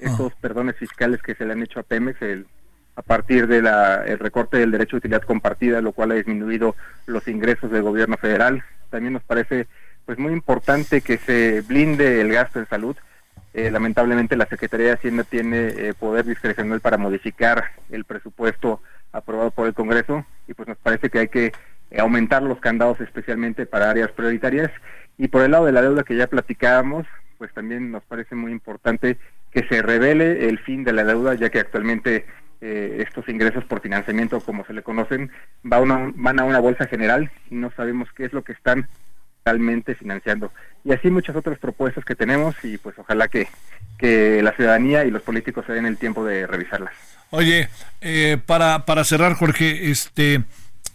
[0.00, 0.38] estos ah.
[0.40, 2.46] perdones fiscales que se le han hecho a Pemex el,
[2.96, 6.74] a partir del el recorte del derecho de utilidad compartida, lo cual ha disminuido
[7.06, 8.62] los ingresos del gobierno federal.
[8.90, 9.66] También nos parece
[10.06, 12.96] pues muy importante que se blinde el gasto en salud.
[13.52, 18.80] eh, lamentablemente la Secretaría de Hacienda tiene eh, poder discrecional para modificar el presupuesto
[19.12, 21.52] aprobado por el Congreso y pues nos parece que hay que
[21.96, 24.70] aumentar los candados especialmente para áreas prioritarias.
[25.18, 27.06] Y por el lado de la deuda que ya platicábamos
[27.38, 29.18] pues también nos parece muy importante
[29.50, 32.26] que se revele el fin de la deuda ya que actualmente
[32.60, 35.30] eh, estos ingresos por financiamiento como se le conocen
[35.70, 38.88] va una, van a una bolsa general y no sabemos qué es lo que están
[39.46, 40.52] realmente financiando
[40.84, 43.46] y así muchas otras propuestas que tenemos y pues ojalá que,
[43.96, 46.92] que la ciudadanía y los políticos se den el tiempo de revisarlas.
[47.30, 47.68] Oye,
[48.00, 50.42] eh, para, para cerrar, Jorge, este,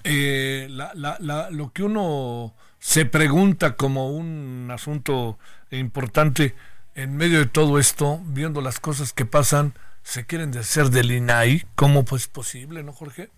[0.04, 5.40] eh, la, la, lo que uno se pregunta como un asunto
[5.70, 6.54] importante
[6.94, 9.74] en medio de todo esto, viendo las cosas que pasan,
[10.04, 13.30] se quieren hacer del INAI, ¿cómo pues posible, no, Jorge?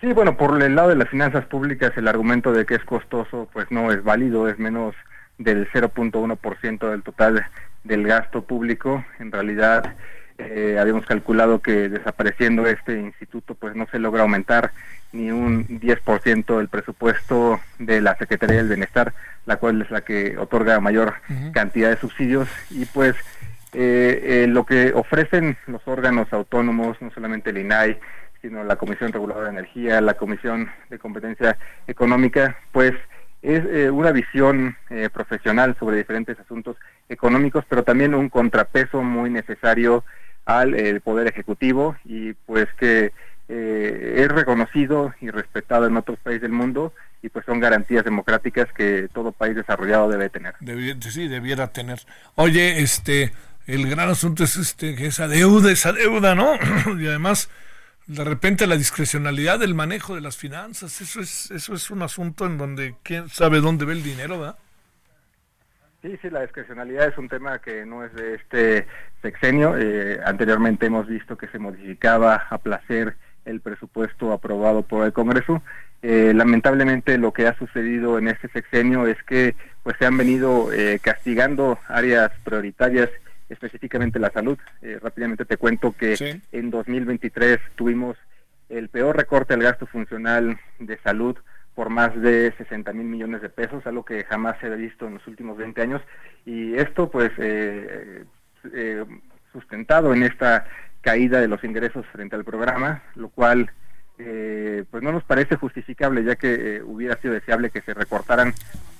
[0.00, 3.48] Sí, bueno, por el lado de las finanzas públicas, el argumento de que es costoso,
[3.52, 4.94] pues no es válido, es menos
[5.38, 7.46] del 0.1% del total
[7.84, 9.04] del gasto público.
[9.18, 9.94] En realidad,
[10.38, 14.72] eh, habíamos calculado que desapareciendo este instituto, pues no se logra aumentar
[15.12, 19.14] ni un 10% del presupuesto de la Secretaría del Bienestar,
[19.46, 21.14] la cual es la que otorga mayor
[21.52, 23.14] cantidad de subsidios y pues
[23.72, 27.98] eh, eh, lo que ofrecen los órganos autónomos, no solamente el INAI,
[28.42, 32.92] sino la Comisión Reguladora de Energía, la Comisión de Competencia Económica, pues
[33.42, 34.76] es eh, una visión
[35.12, 36.76] profesional sobre diferentes asuntos
[37.08, 40.04] económicos, pero también un contrapeso muy necesario
[40.46, 43.12] al Poder Ejecutivo y pues que
[43.48, 48.66] eh, es reconocido y respetado en otros países del mundo y pues son garantías democráticas
[48.72, 50.54] que todo país desarrollado debe tener.
[51.00, 52.00] sí, debiera tener.
[52.34, 53.32] Oye, este,
[53.68, 56.54] el gran asunto es este, que esa deuda, esa deuda, ¿no?
[56.98, 57.48] y además,
[58.06, 62.46] de repente la discrecionalidad del manejo de las finanzas, eso es, eso es un asunto
[62.46, 64.58] en donde quién sabe dónde ve el dinero, ¿verdad?
[66.02, 68.86] Sí, sí, la discrecionalidad es un tema que no es de este
[69.22, 69.76] sexenio.
[69.76, 75.62] Eh, anteriormente hemos visto que se modificaba a placer el presupuesto aprobado por el Congreso.
[76.02, 80.72] Eh, lamentablemente lo que ha sucedido en este sexenio es que pues se han venido
[80.72, 83.08] eh, castigando áreas prioritarias,
[83.48, 84.58] específicamente la salud.
[84.82, 88.16] Eh, rápidamente te cuento que en 2023 tuvimos
[88.68, 91.36] el peor recorte del gasto funcional de salud
[91.74, 95.14] por más de 60 mil millones de pesos, algo que jamás se ha visto en
[95.14, 96.02] los últimos 20 años.
[96.44, 97.32] Y esto pues
[99.52, 100.66] sustentado en esta
[101.00, 103.70] caída de los ingresos frente al programa, lo cual
[104.18, 108.54] eh, pues no nos parece justificable ya que eh, hubiera sido deseable que se recortaran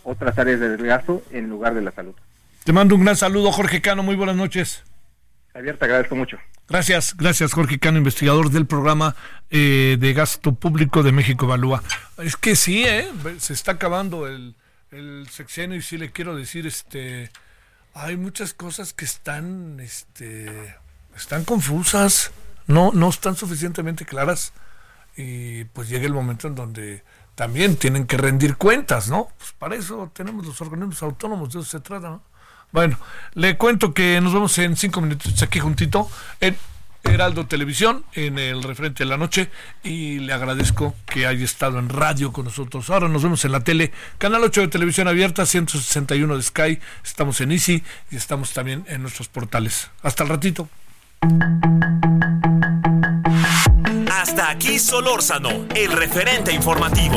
[0.04, 2.14] otras áreas de gasto en lugar de la salud.
[2.66, 4.82] Te mando un gran saludo, Jorge Cano, muy buenas noches.
[5.52, 6.36] Javier, te agradezco mucho.
[6.68, 9.14] Gracias, gracias Jorge Cano, investigador del programa
[9.50, 11.80] eh, de gasto público de México Evalúa.
[12.18, 13.08] Es que sí, ¿eh?
[13.38, 14.56] se está acabando el,
[14.90, 17.30] el sexenio y sí le quiero decir, este,
[17.94, 20.74] hay muchas cosas que están, este,
[21.14, 22.32] están confusas,
[22.66, 24.52] no, no están suficientemente claras
[25.16, 27.04] y pues llega el momento en donde
[27.36, 29.28] también tienen que rendir cuentas, ¿no?
[29.38, 32.35] Pues para eso tenemos los organismos autónomos, de eso se trata, ¿no?
[32.72, 32.98] Bueno,
[33.34, 36.10] le cuento que nos vemos en cinco minutos aquí juntito
[36.40, 36.56] en
[37.04, 39.50] Heraldo Televisión, en el referente de la noche,
[39.82, 42.90] y le agradezco que haya estado en radio con nosotros.
[42.90, 47.40] Ahora nos vemos en la tele, Canal 8 de Televisión Abierta, 161 de Sky, estamos
[47.40, 49.90] en Easy y estamos también en nuestros portales.
[50.02, 50.68] Hasta el ratito.
[54.10, 57.16] Hasta aquí Solórzano, el referente informativo.